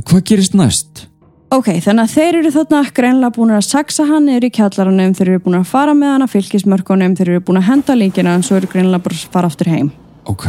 Hvað 0.00 0.26
gerist 0.30 0.56
næst? 0.56 1.06
Ok, 1.50 1.72
þannig 1.82 2.04
að 2.04 2.12
þeir 2.14 2.36
eru 2.38 2.50
þarna 2.54 2.80
greinlega 2.94 3.34
búin 3.34 3.50
að 3.56 3.64
saksa 3.66 4.04
hann 4.06 4.28
niður 4.28 4.46
í 4.46 4.52
kjallaranum, 4.54 5.14
þeir 5.18 5.32
eru 5.32 5.40
búin 5.42 5.58
að 5.58 5.72
fara 5.72 5.96
með 5.98 6.12
hann 6.14 6.24
að 6.24 6.34
fylgismörkunum, 6.36 7.16
þeir 7.18 7.32
eru 7.32 7.42
búin 7.48 7.58
að 7.58 7.66
henda 7.66 7.96
líkina 7.98 8.34
en 8.38 8.44
svo 8.46 8.60
eru 8.60 8.70
greinlega 8.70 9.02
bara 9.02 9.18
að 9.18 9.34
fara 9.34 9.50
aftur 9.50 9.70
heim. 9.72 9.88
Ok. 10.30 10.46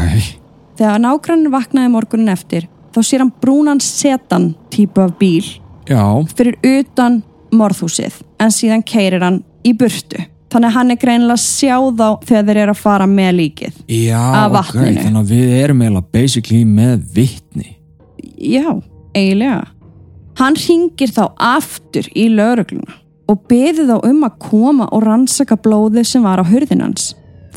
Þegar 0.77 1.01
nágrannin 1.01 1.53
vaknaði 1.55 1.91
morgunin 1.95 2.29
eftir, 2.35 2.67
þá 2.93 3.01
sér 3.01 3.23
hann 3.25 3.33
brúnan 3.41 3.81
setan 3.81 4.51
típu 4.73 5.01
af 5.01 5.17
bíl 5.17 5.47
Já, 5.89 6.05
fyrir 6.37 6.59
utan 6.61 7.23
morðhúsið, 7.51 8.21
en 8.37 8.53
síðan 8.53 8.85
keirir 8.85 9.25
hann 9.25 9.41
í 9.65 9.73
burtu. 9.73 10.21
Þannig 10.51 10.67
að 10.67 10.75
hann 10.75 10.91
er 10.91 10.99
greinilega 10.99 11.37
að 11.37 11.43
sjá 11.45 11.75
þá 11.95 12.07
þegar 12.27 12.47
þeir 12.49 12.59
eru 12.65 12.73
að 12.73 12.79
fara 12.81 13.05
með 13.07 13.29
líkið. 13.39 13.77
já, 13.87 14.21
Af 14.41 14.51
vatninu. 14.57 15.03
Þannig 15.05 15.21
að 15.21 15.31
við 15.31 15.53
erum 15.61 15.81
eiginlega 15.85 16.11
basically 16.17 16.63
með 16.67 17.05
vittni. 17.15 17.69
Já, 18.41 18.67
eiginlega. 19.15 19.61
Hann 20.41 20.55
ringir 20.59 21.11
þá 21.13 21.23
aftur 21.37 22.07
í 22.17 22.27
laurugluna 22.31 22.97
og 23.31 23.45
beði 23.47 23.85
þá 23.87 23.97
um 24.09 24.23
að 24.27 24.37
koma 24.43 24.87
og 24.91 25.03
rannsaka 25.05 25.55
blóðið 25.63 26.07
sem 26.09 26.23
var 26.25 26.41
á 26.41 26.45
hurðinans. 26.47 27.13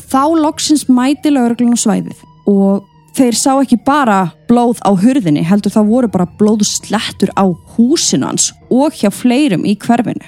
Þá 0.07 0.23
loksins 0.39 0.85
mæti 0.87 1.31
laurugluna 1.33 1.75
svæðið 1.79 2.21
og 2.47 2.85
þeir 3.15 3.35
sá 3.39 3.51
ekki 3.57 3.79
bara 3.83 4.21
blóð 4.47 4.79
á 4.83 4.91
hurðinni, 4.95 5.43
heldur 5.43 5.71
það 5.73 5.91
voru 5.91 6.11
bara 6.11 6.27
blóðslettur 6.39 7.31
á 7.35 7.43
húsinans 7.75 8.51
og 8.69 8.95
hjá 8.95 9.09
fleirum 9.11 9.63
í 9.67 9.75
hverfinu. 9.79 10.23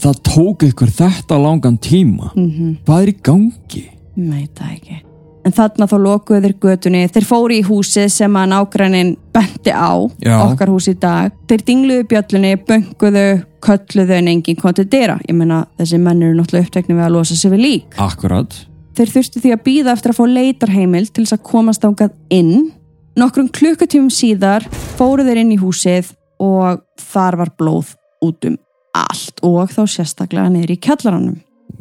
Það 0.00 0.20
tók 0.24 0.64
ykkur 0.64 0.90
þetta 0.96 1.36
langan 1.36 1.76
tíma. 1.78 2.32
Mm 2.36 2.50
-hmm. 2.50 2.76
Hvað 2.86 3.02
er 3.02 3.08
í 3.08 3.16
gangi? 3.22 3.84
Veit 4.16 4.52
það 4.56 4.72
ekki. 4.72 4.96
En 5.44 5.52
þarna 5.52 5.86
þá 5.88 5.96
lokuðu 6.04 6.40
þeir 6.44 6.54
götunni, 6.60 7.08
þeir 7.08 7.24
fóru 7.24 7.54
í 7.56 7.62
húsið 7.64 8.08
sem 8.12 8.36
að 8.36 8.48
nágrannin 8.52 9.16
benti 9.32 9.72
á, 9.72 9.96
Já. 10.20 10.36
okkar 10.44 10.68
hús 10.68 10.88
í 10.88 10.94
dag. 11.00 11.32
Þeir 11.48 11.64
dingluðu 11.64 12.04
bjöllunni, 12.08 12.56
bönguðu, 12.68 13.44
kölluðu 13.60 14.16
en 14.18 14.28
enginn 14.28 14.56
kom 14.60 14.74
til 14.74 14.84
dyra. 14.84 15.18
Ég 15.28 15.34
meina 15.34 15.66
þessi 15.78 15.98
menn 15.98 16.22
eru 16.22 16.36
náttúrulega 16.36 16.66
upptekni 16.66 16.94
við 16.94 17.06
að 17.06 17.12
losa 17.16 17.34
sig 17.34 17.50
við 17.50 17.60
lík. 17.60 17.96
Akkurat. 17.96 18.66
Þeir 18.94 19.08
þurftu 19.14 19.40
því 19.40 19.52
að 19.52 19.64
býða 19.64 19.92
eftir 19.92 20.10
að 20.10 20.16
fá 20.16 20.26
leitarheimil 20.26 21.06
til 21.08 21.24
þess 21.24 21.38
að 21.38 21.42
komast 21.42 21.84
ángað 21.84 22.10
inn. 22.28 22.72
Nokkrum 23.16 23.48
klukkutímum 23.48 24.10
síðar 24.10 24.68
fóru 24.96 25.24
þeir 25.24 25.38
inn 25.38 25.52
í 25.52 25.60
húsið 25.60 26.12
og 26.40 26.82
þar 27.12 27.36
var 27.36 27.50
blóð 27.56 27.94
út 28.20 28.44
um 28.44 28.58
allt 28.96 29.40
og 29.46 29.70
þá 29.72 29.82
sérstaklega 29.94 30.48
niður 30.52 30.72
í 30.74 30.78
kjallaranum. 30.86 31.36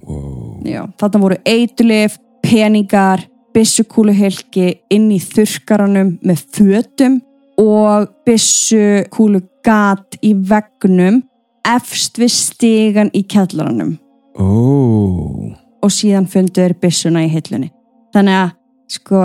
Wow. 0.06 0.60
Já, 0.66 0.84
þarna 1.00 1.22
voru 1.24 1.38
eitulif, 1.50 2.18
peningar, 2.46 3.24
byssukúluhelki 3.56 4.68
inn 4.94 5.10
í 5.12 5.18
þurrkaranum 5.24 6.16
með 6.26 6.44
fötum 6.56 7.20
og 7.60 8.08
byssukúlugat 8.28 10.20
í 10.26 10.34
veggnum 10.50 11.22
efst 11.68 12.18
við 12.22 12.32
stigan 12.34 13.10
í 13.14 13.24
kjallaranum 13.30 13.96
Ó. 14.40 14.48
og 15.84 15.92
síðan 15.94 16.28
fundu 16.32 16.62
þeir 16.62 16.76
byssuna 16.82 17.26
í 17.26 17.30
hillunni. 17.34 17.72
Þannig 18.16 18.38
að, 18.40 18.52
sko, 18.96 19.24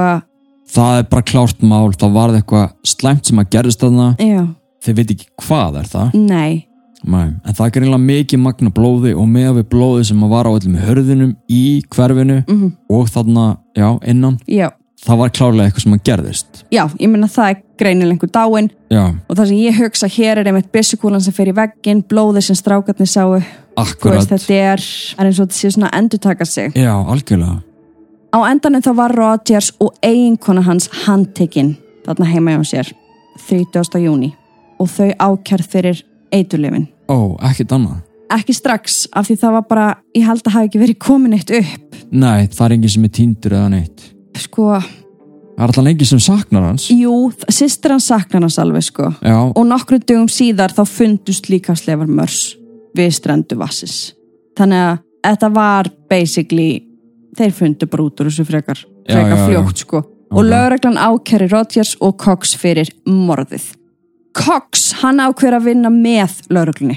Það 0.74 0.96
er 0.98 1.04
bara 1.12 1.22
klárt 1.28 1.60
mál. 1.62 1.92
Það 1.92 2.14
varð 2.16 2.36
eitthvað 2.40 2.70
slæmt 2.88 3.26
sem 3.28 3.38
að 3.38 3.50
gerist 3.52 3.80
þarna. 3.84 4.06
já, 4.18 4.42
Þeir 4.84 4.94
veit 4.98 5.10
ekki 5.14 5.26
hvað 5.44 5.76
er 5.80 5.86
það. 5.92 6.14
nei, 6.18 6.66
Nei. 7.04 7.26
En 7.44 7.52
það 7.56 7.66
er 7.66 7.72
greinlega 7.76 8.00
mikið 8.04 8.40
magna 8.40 8.70
blóði 8.72 9.10
og 9.14 9.26
með 9.28 9.50
við 9.58 9.66
blóði 9.74 10.06
sem 10.08 10.22
að 10.24 10.30
var 10.32 10.48
á 10.48 10.52
öllum 10.56 10.78
hörðunum 10.80 11.34
í 11.52 11.64
hverfinu 11.92 12.38
mhm, 12.46 12.70
og 12.88 13.10
þarna, 13.12 13.44
já, 13.76 13.90
innan. 14.08 14.38
já, 14.48 14.70
Það 15.04 15.18
var 15.20 15.32
klárlega 15.36 15.68
eitthvað 15.68 15.82
sem 15.84 15.92
að 15.98 16.04
gerðist. 16.08 16.62
já, 16.72 16.82
ég 16.96 17.10
meina 17.12 17.26
það 17.28 17.48
er 17.50 17.58
greinileg 17.76 18.14
einhver 18.14 18.30
dáin 18.32 18.70
Já, 18.88 19.02
og 19.28 19.36
það 19.36 19.50
sem 19.50 19.58
ég 19.60 19.76
hugsa 19.82 20.08
hér 20.08 20.38
er 20.40 20.48
einmitt 20.48 20.70
byssukúlan 20.72 21.20
sem 21.20 21.34
fer 21.36 21.50
í 21.50 21.54
veggin, 21.58 22.00
blóði 22.08 22.40
sem 22.46 22.56
strákarnir 22.56 23.10
sáu, 23.12 23.34
þú 23.36 23.82
akkurat. 23.82 24.16
veist, 24.16 24.32
þetta 24.32 24.54
er, 24.72 24.84
er 25.18 25.28
eins 25.28 25.40
og 25.42 25.44
þetta 25.50 25.58
sé 25.58 25.70
svona 25.74 25.90
að 25.92 25.98
endurtaka 25.98 26.46
sig. 26.48 26.72
Já, 26.78 26.94
algjörlega. 27.04 27.58
Á 28.32 28.38
endanum 28.48 28.80
þá 28.86 28.90
var 28.96 29.12
Rodgers 29.14 29.68
og 29.78 29.92
eiginkona 30.02 30.64
hans 30.64 30.88
handtekinn 31.04 31.74
þarna 32.06 32.30
heima 32.32 32.56
hjá 32.56 32.64
sér 32.72 32.94
30. 33.44 34.00
júni 34.00 34.32
og 34.80 34.88
þau 34.88 35.10
ákjærð 35.20 35.68
fyrir 35.68 36.00
eitulefin. 36.32 36.88
Ó, 37.08 37.36
ekkert 37.50 37.72
annað. 37.76 38.02
Ekki 38.34 38.54
strax 38.56 39.04
af 39.14 39.28
því 39.28 39.36
það 39.42 39.52
var 39.58 39.64
bara, 39.68 39.86
ég 40.16 40.24
held 40.26 40.42
að 40.48 40.54
hafi 40.56 40.68
ekki 40.70 40.80
verið 40.80 40.98
komin 41.04 41.34
eitt 41.36 41.50
upp. 41.54 41.96
Nei, 42.10 42.46
það 42.48 42.64
er 42.66 42.72
enginn 42.78 42.92
sem 42.94 43.04
er 43.04 43.12
týndur 43.18 43.52
eða 43.58 43.70
neitt. 43.74 44.06
Sko, 44.40 44.70
Það 45.54 45.62
er 45.62 45.70
alltaf 45.70 45.86
enginn 45.86 46.08
sem 46.10 46.18
saknar 46.24 46.64
hans. 46.66 46.88
jú, 46.90 47.30
sýstir 47.46 47.92
hans 47.94 48.08
saknar 48.10 48.42
hans 48.42 48.56
alveg 48.58 48.82
sko. 48.82 49.12
Já, 49.22 49.36
Og 49.54 49.66
nokkru 49.66 50.00
dögum 50.02 50.26
síðar 50.26 50.72
þá 50.74 50.82
fundust 50.88 51.46
líka 51.48 51.76
slefar 51.78 52.08
mörs 52.10 52.56
við 52.96 53.12
strendu 53.14 53.54
vassis. 53.56 54.14
Þannig 54.58 54.82
að 54.82 54.98
þetta 55.28 55.52
var 55.54 55.90
basically, 56.10 56.82
þeir 57.38 57.52
fundu 57.52 57.86
bara 57.86 58.02
út 58.02 58.18
úr 58.20 58.26
þessu 58.32 58.44
frekar, 58.48 58.82
frekar 59.06 59.30
já, 59.30 59.36
já. 59.36 59.46
fljótt 59.46 59.78
sko. 59.84 60.02
Og 60.32 60.38
Ok. 60.42 60.50
lögreglan 60.50 60.98
ákæri 60.98 61.48
Rodgers 61.52 61.96
og 62.00 62.16
Cox 62.18 62.56
fyrir 62.56 62.90
morðið. 63.06 63.76
Cox, 64.34 64.88
hann 65.02 65.20
ákveður 65.22 65.58
að 65.60 65.68
vinna 65.68 65.90
með 65.94 66.40
lögreglunni 66.52 66.96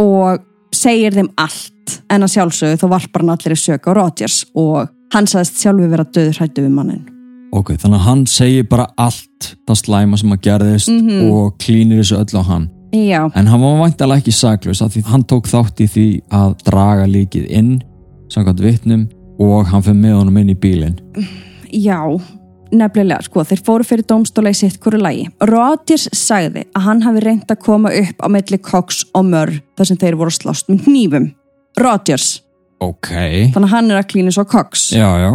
og 0.00 0.42
segir 0.74 1.14
þeim 1.16 1.30
allt. 1.40 1.70
En 2.10 2.24
að 2.24 2.32
sjálfsögðu 2.34 2.78
þá 2.80 2.86
varpar 2.92 3.22
hann 3.24 3.32
allir 3.34 3.54
í 3.54 3.58
sög 3.60 3.86
á 3.88 3.92
Rodgers 3.96 4.38
og 4.58 4.88
hann 5.14 5.26
sagðist 5.30 5.60
sjálfu 5.62 5.88
vera 5.92 6.04
döður 6.04 6.40
hættu 6.42 6.64
við 6.64 6.72
mannin. 6.74 7.02
Ok, 7.54 7.74
þannig 7.78 8.00
að 8.00 8.06
hann 8.08 8.22
segir 8.26 8.64
bara 8.68 8.86
allt 8.98 9.50
það 9.68 9.78
slæma 9.80 10.18
sem 10.18 10.32
að 10.34 10.40
gerðist 10.48 10.88
Mhm. 10.90 11.30
og 11.30 11.58
klínir 11.62 12.00
þessu 12.02 12.18
öll 12.18 12.40
á 12.40 12.42
hann. 12.42 12.70
Já, 12.94 13.30
en 13.34 13.46
hann 13.46 13.60
var 13.60 13.80
væntalega 13.88 14.20
ekki 14.22 14.32
saklaus 14.32 14.82
af 14.82 14.92
því 14.94 15.04
hann 15.06 15.24
tók 15.24 15.46
þátt 15.50 15.80
í 15.80 15.86
því 15.88 16.06
að 16.30 16.56
draga 16.64 17.06
líkið 17.06 17.46
inn 17.50 17.82
samkvæmt 18.28 18.60
vitnum 18.60 19.08
og 19.38 19.66
hann 19.66 19.82
fyrir 19.82 20.00
með 20.00 20.18
honum 20.18 20.36
inn 20.38 20.50
í 20.50 20.54
bílinn. 20.54 20.98
Já, 21.72 22.00
nefnilega, 22.78 23.22
sko, 23.26 23.44
þeir 23.46 23.62
fóru 23.66 23.84
fyrir 23.86 24.04
dómstóla 24.10 24.50
í 24.52 24.58
sitt 24.58 24.78
hverju 24.82 25.00
lagi. 25.02 25.24
Rodgers 25.50 26.08
sagði 26.16 26.64
að 26.74 26.86
hann 26.88 27.02
hafi 27.06 27.22
reynd 27.24 27.50
að 27.52 27.60
koma 27.64 27.92
upp 27.94 28.22
á 28.24 28.28
milli 28.32 28.58
Cox 28.62 29.04
og 29.14 29.24
Murr 29.30 29.56
þar 29.78 29.90
sem 29.90 30.00
þeir 30.02 30.16
voru 30.20 30.34
slást 30.34 30.68
með 30.70 30.86
hnífum. 30.88 31.30
Rodgers, 31.80 32.40
Ok, 32.84 33.08
þannig 33.54 33.64
að 33.68 33.72
hann 33.72 33.90
er 33.94 34.00
að 34.02 34.08
klína 34.10 34.32
svo 34.34 34.44
Cox. 34.44 34.90
já, 34.92 35.06
já 35.22 35.30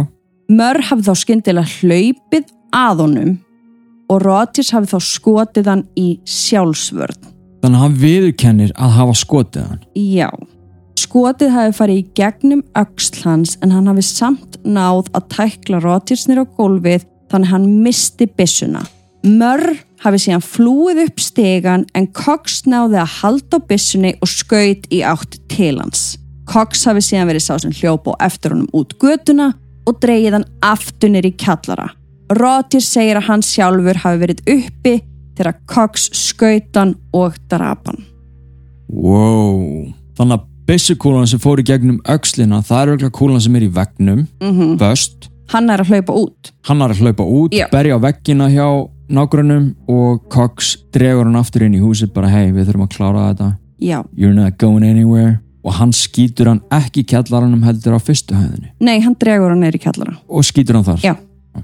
Murr 0.50 0.80
hafi 0.90 1.02
þá 1.06 1.14
skyndilega 1.18 1.72
hlaupið 1.80 2.50
að 2.76 3.00
honum 3.04 3.32
og 4.10 4.22
Rodgers 4.22 4.70
hafi 4.74 4.90
þá 4.92 4.98
skotið 5.06 5.68
hann 5.70 5.84
í 5.98 6.08
sjálfsvörn. 6.26 7.20
Þannig 7.62 7.76
að 7.78 7.82
hann 7.84 7.98
viðurkennir 8.04 8.72
að 8.76 8.94
hafa 8.98 9.14
skotið 9.20 9.66
hann 9.70 9.80
Já, 9.98 10.28
skotið 11.00 11.52
hafi 11.54 11.74
farið 11.78 12.00
í 12.00 12.06
gegnum 12.18 12.62
öxl 12.78 13.22
hans 13.24 13.56
en 13.62 13.72
hann 13.74 13.88
hafi 13.90 14.04
samt 14.06 14.58
náð 14.64 15.10
að 15.16 15.28
tækla 15.34 15.80
Rodgers 15.84 16.26
nýr 16.28 16.42
á 16.42 16.46
gólfið 16.58 17.06
þannig 17.30 17.52
hann 17.52 17.68
misti 17.84 18.26
byssuna. 18.26 18.82
Murr 19.26 19.74
hafi 20.00 20.20
síðan 20.22 20.44
flúið 20.44 21.02
upp 21.04 21.20
stegan 21.20 21.84
en 21.94 22.08
Cox 22.16 22.62
náði 22.68 23.00
að 23.02 23.16
halda 23.20 23.60
á 23.60 23.66
byssunni 23.68 24.14
og 24.20 24.32
skaut 24.32 24.88
í 24.88 25.02
átt 25.04 25.36
til 25.52 25.76
hans. 25.78 26.16
Cox 26.50 26.86
hafi 26.88 27.02
síðan 27.04 27.28
verið 27.30 27.44
sá 27.44 27.54
sem 27.62 27.74
hljópa 27.74 28.14
og 28.14 28.24
eftir 28.24 28.54
honum 28.54 28.70
út 28.76 28.96
götuna 29.02 29.52
og 29.86 30.00
dreigið 30.02 30.38
hann 30.38 30.48
aftur 30.64 31.12
nýr 31.12 31.28
í 31.28 31.34
kjallara. 31.36 31.90
Rodgers 32.38 32.88
segir 32.88 33.18
að 33.18 33.28
hann 33.28 33.44
sjálfur 33.44 34.00
hafi 34.04 34.22
verið 34.24 34.42
uppi 34.56 34.96
þegar 35.38 35.58
Cox 35.70 36.08
skaut 36.16 36.76
hann 36.78 36.96
og 37.16 37.36
drap 37.50 37.86
hann. 37.90 38.04
Wow 38.90 39.92
Þannig 40.18 40.36
að 40.36 40.46
byssukúlan 40.68 41.28
sem 41.30 41.40
fór 41.42 41.62
í 41.62 41.66
gegnum 41.66 42.00
öxlina 42.10 42.60
það 42.66 42.80
er 42.80 42.90
auðvitað 42.92 43.14
kúlan 43.16 43.42
sem 43.42 43.54
er 43.56 43.66
í 43.66 43.70
vegnum 43.74 44.26
Mm 44.42 44.74
Böst, 44.80 45.30
Hann 45.50 45.70
er 45.70 45.82
að 45.82 45.90
hlaupa 45.92 46.14
út. 46.14 46.52
hann 46.68 46.82
er 46.82 46.94
að 46.94 47.00
hlaupa 47.02 47.24
út 47.26 47.54
Já. 47.56 47.66
berja 47.72 47.96
á 47.98 48.00
veggina 48.04 48.48
hjá 48.52 48.66
nágrunum 49.10 49.74
og 49.90 50.28
Cox 50.30 50.76
dregur 50.94 51.24
hann 51.26 51.36
aftur 51.40 51.64
inn 51.66 51.74
í 51.74 51.80
húsið 51.82 52.12
bara 52.14 52.28
hei 52.30 52.50
við 52.52 52.68
þurfum 52.70 52.86
að 52.86 52.92
klára 52.96 53.24
þetta 53.32 53.48
Já. 53.80 54.04
You're 54.16 54.34
not 54.36 54.58
going 54.58 54.84
anywhere 54.84 55.40
og 55.64 55.74
hann 55.76 55.90
skýtur 55.92 56.48
hann 56.48 56.60
ekki 56.72 57.02
í 57.02 57.08
kjallaranum 57.10 57.62
heldur 57.66 57.96
á 57.96 58.00
fyrstu 58.00 58.36
hæðinni 58.36 58.70
Nei, 58.80 59.00
hann 59.04 59.16
dregur 59.20 59.50
hann 59.52 59.60
neyri 59.64 59.78
kjallara. 59.82 60.16
og 60.28 60.44
skýtur 60.46 60.78
hann 60.78 60.84
þar 60.86 61.02
Já. 61.04 61.14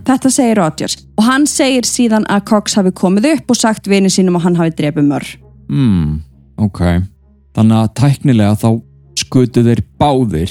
Þetta 0.06 0.30
segir 0.34 0.56
Rodgers. 0.58 0.96
Og 1.16 1.22
hann 1.24 1.44
segir 1.46 1.86
síðan 1.86 2.24
að 2.26 2.40
Cox 2.50 2.74
hafi 2.74 2.90
komið 2.90 3.28
upp 3.36 3.52
og 3.54 3.56
sagt 3.56 3.86
vini 3.86 4.10
sínum 4.10 4.34
að 4.36 4.42
hann 4.48 4.56
hafi 4.58 4.72
drefið 4.80 5.06
mörr. 5.06 5.28
Hmm, 5.70 6.16
ok 6.58 6.80
Þannig 7.54 7.76
að 7.78 7.92
tæknilega 8.00 8.56
þá 8.58 8.66
skutu 9.22 9.62
þeir 9.62 9.84
báðir 10.02 10.50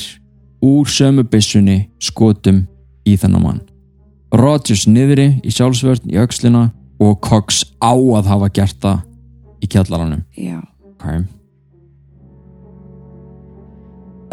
úr 0.63 0.88
sömu 0.89 1.26
byssunni 1.28 1.89
skotum 2.00 2.63
í 3.05 3.15
þennan 3.21 3.43
mann 3.45 3.61
Rodgers 4.35 4.85
niðri 4.89 5.27
í 5.45 5.51
sjálfsvörn 5.53 6.09
í 6.11 6.17
öxlina 6.19 6.67
og 6.99 7.19
Cox 7.23 7.63
á 7.83 7.93
að 7.95 8.29
hafa 8.31 8.49
gert 8.55 8.77
það 8.83 9.01
í 9.63 9.69
kjallaranum 9.71 10.23
Já. 10.39 10.59
ok 10.99 11.23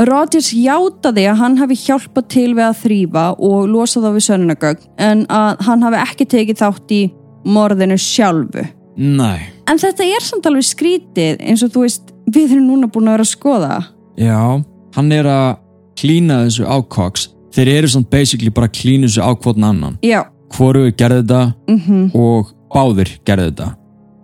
Rodgers 0.02 0.48
játaði 0.56 1.26
að 1.30 1.38
hann 1.38 1.58
hafi 1.60 1.76
hjálpað 1.84 2.24
til 2.32 2.48
við 2.56 2.64
að 2.64 2.78
þrýfa 2.80 3.24
og 3.44 3.66
losa 3.70 4.00
þá 4.02 4.08
við 4.16 4.24
sönnunagögn 4.26 4.86
en 5.04 5.20
að 5.30 5.60
hann 5.68 5.84
hafi 5.86 6.00
ekki 6.00 6.26
tekið 6.32 6.58
þátt 6.62 6.94
í 6.96 7.00
morðinu 7.46 7.98
sjálfu. 8.00 8.64
Nei, 8.96 9.40
En 9.70 9.78
þetta 9.80 10.04
er 10.04 10.24
samt 10.24 10.46
alveg 10.48 10.66
skrítið 10.66 11.38
eins 11.40 11.62
og 11.64 11.70
þú 11.72 11.84
veist, 11.84 12.10
við 12.28 12.56
erum 12.56 12.66
núna 12.72 12.88
búin 12.92 13.08
að 13.08 13.14
vera 13.16 13.26
að 13.28 13.30
skoða. 13.30 13.76
já 14.18 14.40
hann 14.96 15.12
er 15.12 15.28
að 15.30 15.56
klína 15.96 16.40
þessu 16.44 16.66
á 16.66 16.76
Cox 16.88 17.28
þeir 17.52 17.70
eru 17.76 17.90
samt 17.92 18.10
basically 18.12 18.50
bara 18.54 18.70
klína 18.72 19.08
þessu 19.08 19.22
á 19.24 19.30
hvort 19.34 19.60
annan 19.60 19.98
Já. 20.04 20.24
hvoru 20.56 20.88
gerði 20.96 21.22
þetta 21.22 21.42
Mm 21.68 22.10
og 22.14 22.52
báðir 22.72 23.10
gerði 23.26 23.50
þetta 23.50 23.70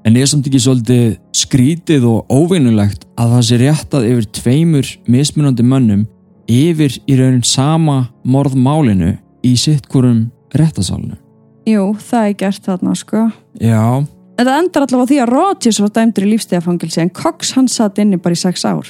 en 0.08 0.16
er 0.16 0.28
samt 0.30 0.46
ekki 0.48 0.60
svolítið 0.64 1.16
skrítið 1.36 2.04
og 2.08 2.30
óvinnulegt 2.32 3.04
að 3.20 3.34
það 3.34 3.42
sé 3.48 3.58
réttað 3.60 4.06
yfir 4.08 4.28
tveimur 4.40 4.92
mismunandi 5.06 5.66
mönnum 5.66 6.06
yfir 6.48 6.94
í 7.04 7.16
raunin 7.18 7.44
sama 7.44 8.06
morðmálinu 8.24 9.16
í 9.44 9.54
sitt 9.60 9.88
hvorum 9.92 10.28
réttasalinu 10.56 11.18
Jú, 11.68 11.90
það 12.00 12.30
er 12.30 12.36
gert 12.40 12.64
þarna 12.64 12.94
sko. 12.96 13.26
Já, 13.60 14.04
Þetta 14.38 14.52
endar 14.62 14.84
allavega 14.86 15.08
því 15.10 15.16
að 15.20 15.30
Rodgers 15.34 15.80
var 15.82 15.90
dæmdur 15.98 16.24
í 16.24 16.30
lífstegafangilsi 16.30 17.00
en 17.02 17.10
Cox 17.12 17.50
hann 17.58 17.68
satt 17.68 17.98
inni 18.00 18.16
bara 18.16 18.32
í 18.32 18.40
sex 18.40 18.64
ár. 18.64 18.86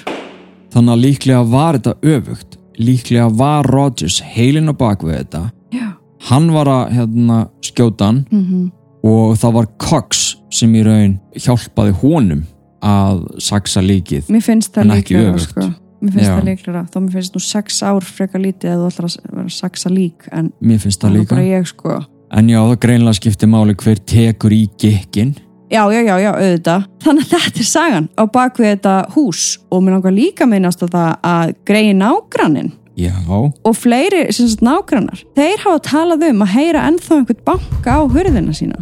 þannig 0.71 0.93
að 0.93 1.03
líklega 1.03 1.43
var 1.49 1.79
þetta 1.79 1.95
öfugt 2.15 2.58
líklega 2.79 3.29
var 3.39 3.67
Rodgers 3.69 4.21
heilin 4.35 4.71
á 4.71 4.75
bakvið 4.79 5.17
þetta 5.19 5.43
Já. 5.75 5.89
hann 6.31 6.51
var 6.55 6.71
að 6.73 6.85
hérna, 6.99 7.39
skjóta 7.65 8.13
hann 8.13 8.27
Mm 8.31 8.69
og 9.09 9.37
það 9.39 9.53
var 9.55 9.67
Cox 9.79 10.23
sem 10.51 10.73
í 10.75 10.81
raun 10.83 11.13
hjálpaði 11.39 11.93
honum 12.01 12.41
að 12.83 13.21
saksa 13.39 13.79
líkið 13.79 14.27
Mér 14.33 14.43
finnst 14.43 14.75
það 14.75 14.91
líklega 14.91 15.39
sko. 15.45 15.67
Mér 15.99 16.13
finnst 16.15 16.29
Já. 16.29 16.35
það 16.35 16.47
líklega. 16.47 16.83
Þá 16.93 16.99
mér 17.01 17.13
finnst 17.17 17.35
nú 17.35 17.43
sex 17.43 17.81
ár 17.83 18.05
freka 18.07 18.39
lítið 18.39 18.71
eða 18.73 18.81
þú 18.83 18.91
ætlar 18.93 19.09
að 19.09 19.17
vera 19.33 19.45
að 19.45 19.55
saksa 19.57 19.91
lík 19.91 20.29
en 20.31 20.51
mér 20.63 20.83
finnst 20.83 21.03
það 21.03 21.17
líka 21.17 21.41
ég 21.43 21.67
sko. 21.71 21.97
En 22.39 22.51
já, 22.53 22.59
það 22.61 22.81
greinlega 22.85 23.19
skiptir 23.19 23.51
máli 23.51 23.75
hver 23.79 24.03
tekur 24.05 24.53
í 24.53 24.65
gikkin. 24.79 25.35
Já, 25.69 25.83
já, 25.93 26.01
já, 26.01 26.15
já, 26.23 26.31
auðvitað. 26.33 26.85
Þannig 27.05 27.25
að 27.27 27.33
þetta 27.45 27.61
er 27.61 27.67
sagan 27.69 28.07
á 28.17 28.23
bakvið 28.25 28.71
þetta 28.73 28.95
hús 29.15 29.43
og 29.69 29.83
mér 29.85 29.99
langar 29.99 30.15
líka 30.17 30.47
að 30.47 30.53
minnast 30.55 30.81
á 30.81 30.87
það 30.89 31.11
að 31.29 31.55
greiði 31.69 31.97
nágrannin 31.99 32.71
Já, 32.99 33.15
og 33.31 33.75
fleiri 33.79 34.25
sem 34.35 34.49
sagt 34.51 34.65
nágrannar 34.67 35.21
þeir 35.39 35.61
hafa 35.63 35.79
talað 35.87 36.25
um 36.33 36.41
að 36.43 36.55
heyra 36.57 36.87
ennþá 36.91 37.19
einhvern 37.21 37.45
banka 37.47 37.95
á 37.95 38.03
hurðina 38.11 38.55
sína 38.57 38.81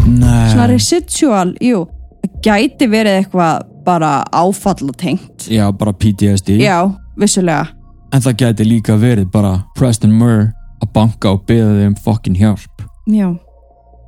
svona 0.00 0.64
nei. 0.64 0.70
residual, 0.72 1.50
jú 1.60 1.82
það 2.22 2.38
gæti 2.46 2.88
verið 2.88 3.18
eitthvað 3.18 3.66
bara 3.84 4.14
áfall 4.32 4.88
og 4.88 4.96
tengt 4.96 5.50
Já, 5.52 5.66
bara 5.76 5.92
PTSD. 5.92 6.56
já, 6.62 6.88
vissulega 7.20 7.68
En 8.12 8.24
það 8.24 8.40
gæti 8.42 8.64
líka 8.66 8.96
verið 8.98 9.28
bara 9.30 9.52
Preston 9.76 10.16
Murr 10.16 10.48
að 10.80 10.88
banka 10.96 11.30
og 11.36 11.44
beða 11.46 11.76
þig 11.76 11.86
um 11.90 11.98
fucking 12.06 12.40
hjálp. 12.40 12.86
já, 13.06 13.28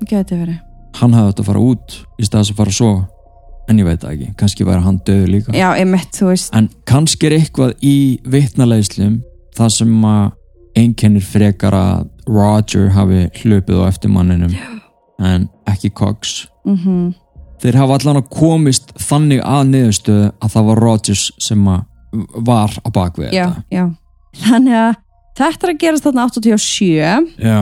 það 0.00 0.08
gæti 0.14 0.38
verið 0.40 0.60
Hann 1.02 1.16
hefði 1.18 1.32
þetta 1.32 1.42
að 1.44 1.48
fara 1.50 1.64
út 1.66 1.96
í 2.22 2.28
staðs 2.28 2.52
að 2.52 2.60
fara 2.62 2.72
að 2.72 2.78
sofa. 2.78 3.08
En 3.70 3.78
ég 3.78 3.86
veit 3.86 4.02
það 4.02 4.12
ekki, 4.16 4.28
kannski 4.40 4.66
væri 4.66 4.82
hann 4.86 5.00
döður 5.06 5.30
líka. 5.30 5.52
já, 5.54 5.68
einmitt, 5.78 6.10
þú 6.16 6.28
veist. 6.32 6.52
En 6.54 6.68
kannski 6.88 7.28
er 7.28 7.36
eitthvað 7.38 7.74
í 7.82 7.96
vitnalegslum 8.26 9.20
það 9.56 9.74
sem 9.76 9.92
að 10.08 10.32
einkennir 10.82 11.24
frekar 11.26 11.74
að 11.76 12.06
Roger 12.26 12.88
hafi 12.96 13.26
hlupið 13.42 13.82
á 13.82 13.84
eftir 13.90 14.10
manninum 14.14 14.54
en 15.22 15.48
ekki 15.68 15.90
Cox. 15.94 16.46
mm 16.64 17.12
þeir 17.62 17.78
hafa 17.78 17.98
allan 17.98 18.18
að 18.18 18.30
komist 18.34 18.92
þannig 18.98 19.42
að 19.46 19.68
niðurstöðu 19.70 20.28
að 20.42 20.54
það 20.54 20.68
var 20.68 20.80
Rodgers 20.82 21.24
sem 21.42 21.68
að 21.70 21.84
var 22.48 22.74
á 22.82 22.88
bakvið 22.92 23.28
já, 23.32 23.44
þetta. 23.46 23.62
já. 23.70 23.84
Þannig 24.42 24.78
að 24.80 24.94
þetta 25.38 25.66
er 25.68 25.72
að 25.72 25.78
gerast 25.84 26.06
þarna 26.08 26.24
87 26.32 26.88
já, 27.38 27.60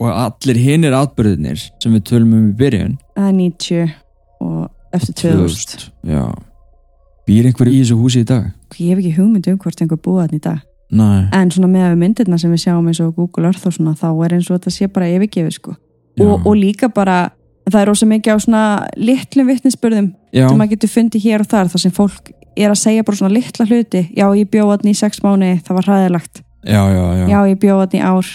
og 0.00 0.12
allir 0.12 0.60
hinnir 0.60 0.96
atbyrðinir 0.96 1.60
sem 1.60 1.92
við 1.92 2.06
tölum 2.08 2.36
um 2.36 2.46
í 2.48 2.54
byrjun. 2.56 2.96
Það 3.16 3.28
er 3.28 3.36
90 3.36 3.92
og 4.40 4.96
eftir 4.96 5.18
2000 5.20 5.90
já. 6.08 6.24
Býr 7.28 7.50
einhver 7.50 7.70
í 7.70 7.78
þessu 7.82 7.98
húsi 8.00 8.24
í 8.24 8.26
dag? 8.26 8.50
ég 8.78 8.94
hef 8.94 9.02
ekki 9.02 9.16
hugmynd 9.18 9.48
um 9.50 9.58
hvort 9.60 9.82
einhver 9.82 10.00
búið 10.00 10.22
þarna 10.24 10.38
í 10.38 10.44
dag. 10.46 10.66
Nei, 10.90 11.18
en 11.36 11.52
svona 11.54 11.68
með 11.70 11.92
myndirna 12.00 12.38
sem 12.40 12.50
við 12.50 12.64
sjáum 12.64 12.88
eins 12.90 12.98
og 13.02 13.12
Google 13.14 13.46
Earth 13.50 13.68
og 13.68 13.76
svona 13.76 13.92
þá 13.98 14.08
er 14.24 14.34
eins 14.34 14.48
og 14.50 14.56
þetta 14.56 14.72
sé 14.74 14.88
bara 14.90 15.10
yfirgefið 15.12 15.52
sko. 15.54 15.76
Og, 16.20 16.32
og 16.42 16.56
líka 16.58 16.88
bara 16.90 17.30
það 17.70 17.80
er 17.80 17.90
rosa 17.92 18.08
mikið 18.10 18.34
á 18.34 18.38
svona 18.42 18.62
litlum 18.98 19.50
vittnisspörðum 19.52 20.10
já, 20.34 20.48
sem 20.48 20.58
maður 20.58 20.72
getur 20.74 20.92
fundið 20.96 21.26
hér 21.28 21.44
og 21.44 21.50
þar 21.52 21.70
þar 21.70 21.84
sem 21.84 21.94
fólk 21.94 22.32
er 22.58 22.72
að 22.72 22.80
segja 22.80 23.06
bara 23.06 23.20
svona 23.20 23.34
litla 23.36 23.66
hluti. 23.68 24.02
Já 24.16 24.26
ég 24.34 24.50
bjóð 24.50 24.72
þarna 24.74 24.90
í 24.90 24.98
sex 24.98 25.22
mánu, 25.22 25.52
það 25.62 25.78
var 25.78 25.90
hræðilegt. 25.90 26.42
Já, 26.66 26.82
já, 26.90 27.04
já. 27.20 27.24
já 27.30 27.38
ég 27.52 27.60
bjóð 27.62 27.82
þarna 27.84 28.00
í 28.00 28.04
ár. 28.10 28.32